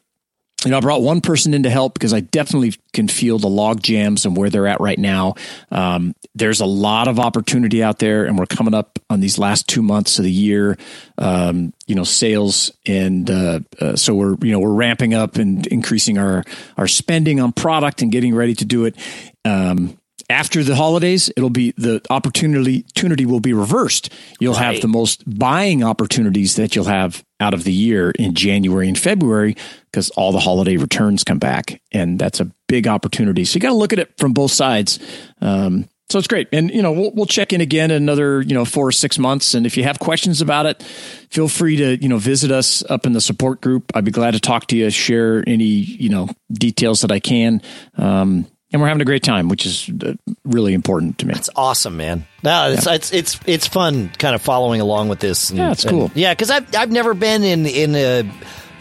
you 0.64 0.72
know, 0.72 0.78
I 0.78 0.80
brought 0.80 1.02
one 1.02 1.20
person 1.20 1.54
in 1.54 1.62
to 1.62 1.70
help 1.70 1.94
because 1.94 2.12
I 2.12 2.18
definitely 2.18 2.74
can 2.92 3.06
feel 3.06 3.38
the 3.38 3.48
log 3.48 3.80
jams 3.80 4.26
and 4.26 4.36
where 4.36 4.50
they're 4.50 4.66
at 4.66 4.80
right 4.80 4.98
now. 4.98 5.34
Um, 5.70 6.14
there's 6.34 6.60
a 6.60 6.66
lot 6.66 7.06
of 7.06 7.20
opportunity 7.20 7.80
out 7.80 8.00
there, 8.00 8.24
and 8.24 8.36
we're 8.36 8.46
coming 8.46 8.74
up 8.74 8.98
on 9.08 9.20
these 9.20 9.38
last 9.38 9.68
two 9.68 9.82
months 9.82 10.18
of 10.18 10.24
the 10.24 10.32
year. 10.32 10.76
Um, 11.16 11.72
you 11.86 11.94
know, 11.94 12.02
sales, 12.02 12.72
and 12.86 13.30
uh, 13.30 13.60
uh, 13.80 13.94
so 13.94 14.14
we're 14.14 14.36
you 14.42 14.50
know 14.50 14.58
we're 14.58 14.72
ramping 14.72 15.14
up 15.14 15.36
and 15.36 15.64
increasing 15.68 16.18
our 16.18 16.42
our 16.76 16.88
spending 16.88 17.38
on 17.38 17.52
product 17.52 18.02
and 18.02 18.10
getting 18.10 18.34
ready 18.34 18.54
to 18.54 18.64
do 18.64 18.84
it. 18.84 18.96
Um, 19.44 19.96
after 20.30 20.62
the 20.62 20.76
holidays, 20.76 21.30
it'll 21.36 21.50
be 21.50 21.72
the 21.76 22.02
opportunity 22.10 22.84
opportunity 23.08 23.26
will 23.26 23.40
be 23.40 23.52
reversed. 23.52 24.12
You'll 24.40 24.54
right. 24.54 24.74
have 24.74 24.82
the 24.82 24.88
most 24.88 25.22
buying 25.26 25.82
opportunities 25.82 26.56
that 26.56 26.74
you'll 26.74 26.84
have 26.84 27.24
out 27.40 27.54
of 27.54 27.64
the 27.64 27.72
year 27.72 28.10
in 28.10 28.34
January 28.34 28.88
and 28.88 28.98
February 28.98 29.56
because 29.86 30.10
all 30.10 30.32
the 30.32 30.40
holiday 30.40 30.76
returns 30.76 31.24
come 31.24 31.38
back, 31.38 31.80
and 31.92 32.18
that's 32.18 32.40
a 32.40 32.50
big 32.66 32.86
opportunity. 32.86 33.44
So 33.44 33.54
you 33.54 33.60
got 33.60 33.70
to 33.70 33.74
look 33.74 33.92
at 33.92 33.98
it 33.98 34.12
from 34.18 34.32
both 34.32 34.50
sides. 34.50 34.98
Um, 35.40 35.88
so 36.10 36.18
it's 36.18 36.28
great, 36.28 36.48
and 36.52 36.70
you 36.70 36.82
know 36.82 36.92
we'll, 36.92 37.10
we'll 37.12 37.26
check 37.26 37.52
in 37.52 37.60
again 37.60 37.90
in 37.90 38.02
another 38.02 38.40
you 38.40 38.54
know 38.54 38.64
four 38.64 38.86
or 38.86 38.92
six 38.92 39.18
months, 39.18 39.54
and 39.54 39.66
if 39.66 39.76
you 39.76 39.84
have 39.84 39.98
questions 39.98 40.40
about 40.40 40.66
it, 40.66 40.82
feel 40.82 41.48
free 41.48 41.76
to 41.76 42.02
you 42.02 42.08
know 42.08 42.18
visit 42.18 42.50
us 42.50 42.82
up 42.88 43.04
in 43.06 43.12
the 43.12 43.20
support 43.20 43.60
group. 43.60 43.92
I'd 43.94 44.04
be 44.04 44.10
glad 44.10 44.32
to 44.32 44.40
talk 44.40 44.66
to 44.68 44.76
you, 44.76 44.90
share 44.90 45.44
any 45.46 45.64
you 45.64 46.08
know 46.08 46.28
details 46.50 47.02
that 47.02 47.12
I 47.12 47.20
can. 47.20 47.62
Um, 47.96 48.46
and 48.72 48.82
we're 48.82 48.88
having 48.88 49.00
a 49.00 49.06
great 49.06 49.22
time, 49.22 49.48
which 49.48 49.64
is 49.64 49.90
uh, 50.04 50.14
really 50.44 50.74
important 50.74 51.18
to 51.18 51.26
me. 51.26 51.34
It's 51.34 51.48
awesome, 51.56 51.96
man. 51.96 52.26
No, 52.42 52.70
it's, 52.70 52.86
yeah. 52.86 52.94
it's 52.94 53.12
it's 53.12 53.40
it's 53.46 53.66
fun, 53.66 54.10
kind 54.18 54.34
of 54.34 54.42
following 54.42 54.80
along 54.80 55.08
with 55.08 55.20
this. 55.20 55.50
And, 55.50 55.58
yeah, 55.58 55.72
it's 55.72 55.84
cool. 55.84 56.04
And, 56.04 56.16
yeah, 56.16 56.34
because 56.34 56.50
I've 56.50 56.74
I've 56.76 56.90
never 56.90 57.14
been 57.14 57.42
in 57.42 57.66
in 57.66 57.94
a, 57.94 58.30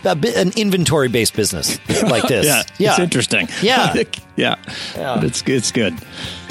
a 0.04 0.18
an 0.36 0.52
inventory 0.58 1.08
based 1.08 1.36
business 1.36 1.80
like 2.04 2.28
this. 2.28 2.46
yeah, 2.46 2.64
yeah, 2.78 2.92
it's 2.92 3.00
interesting. 3.00 3.48
Yeah, 3.62 3.94
yeah, 4.36 4.56
yeah. 4.96 5.16
But 5.16 5.24
it's 5.24 5.42
it's 5.48 5.72
good. 5.72 5.96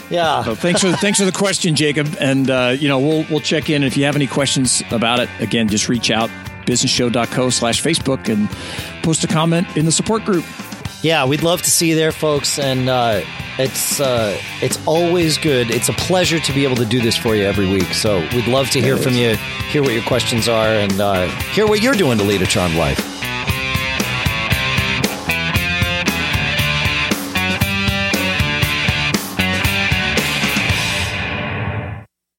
Yeah. 0.09 0.44
So 0.44 0.55
thanks 0.55 0.81
for 0.81 0.92
thanks 0.92 1.18
for 1.18 1.27
the 1.27 1.33
question, 1.33 1.75
Jacob. 1.75 2.09
And 2.18 2.51
uh, 2.51 2.75
you 2.79 2.88
know 2.88 2.99
we'll 2.99 3.27
we'll 3.29 3.40
check 3.40 3.68
in 3.68 3.83
if 3.83 3.99
you 3.99 4.05
have 4.05 4.16
any 4.16 4.27
questions 4.27 4.83
about 4.90 5.20
it. 5.20 5.29
Again, 5.40 5.68
just 5.68 5.88
reach 5.88 6.11
out 6.11 6.31
businessshow.co 6.64 7.51
slash 7.51 7.83
Facebook 7.83 8.29
and 8.29 8.49
post 9.03 9.22
a 9.25 9.27
comment 9.29 9.68
in 9.77 9.85
the 9.85 9.92
support 9.92 10.25
group 10.25 10.44
yeah, 11.07 11.25
we'd 11.25 11.45
love 11.45 11.62
to 11.62 11.71
see 11.71 11.90
you 11.90 11.95
there, 11.95 12.11
folks. 12.11 12.59
And 12.59 12.88
uh, 12.88 13.23
it's 13.59 14.01
uh, 14.01 14.37
it's 14.61 14.79
always 14.87 15.38
good. 15.38 15.71
It's 15.71 15.88
a 15.88 15.92
pleasure 15.92 16.40
to 16.40 16.53
be 16.53 16.64
able 16.64 16.77
to 16.77 16.85
do 16.85 17.01
this 17.01 17.16
for 17.16 17.37
you 17.37 17.45
every 17.45 17.69
week. 17.69 17.95
So 17.95 18.19
we'd 18.35 18.49
love 18.49 18.71
to 18.71 18.81
hear 18.81 18.97
from 18.97 19.14
you, 19.14 19.37
hear 19.71 19.83
what 19.83 19.92
your 19.92 20.03
questions 20.03 20.49
are, 20.49 20.69
and 20.69 21.01
uh, 21.01 21.29
hear 21.53 21.66
what 21.66 21.81
you're 21.81 21.95
doing 21.95 22.19
to 22.19 22.25
lead 22.25 22.42
a 22.42 22.47
charmed 22.47 22.75
life. 22.75 23.15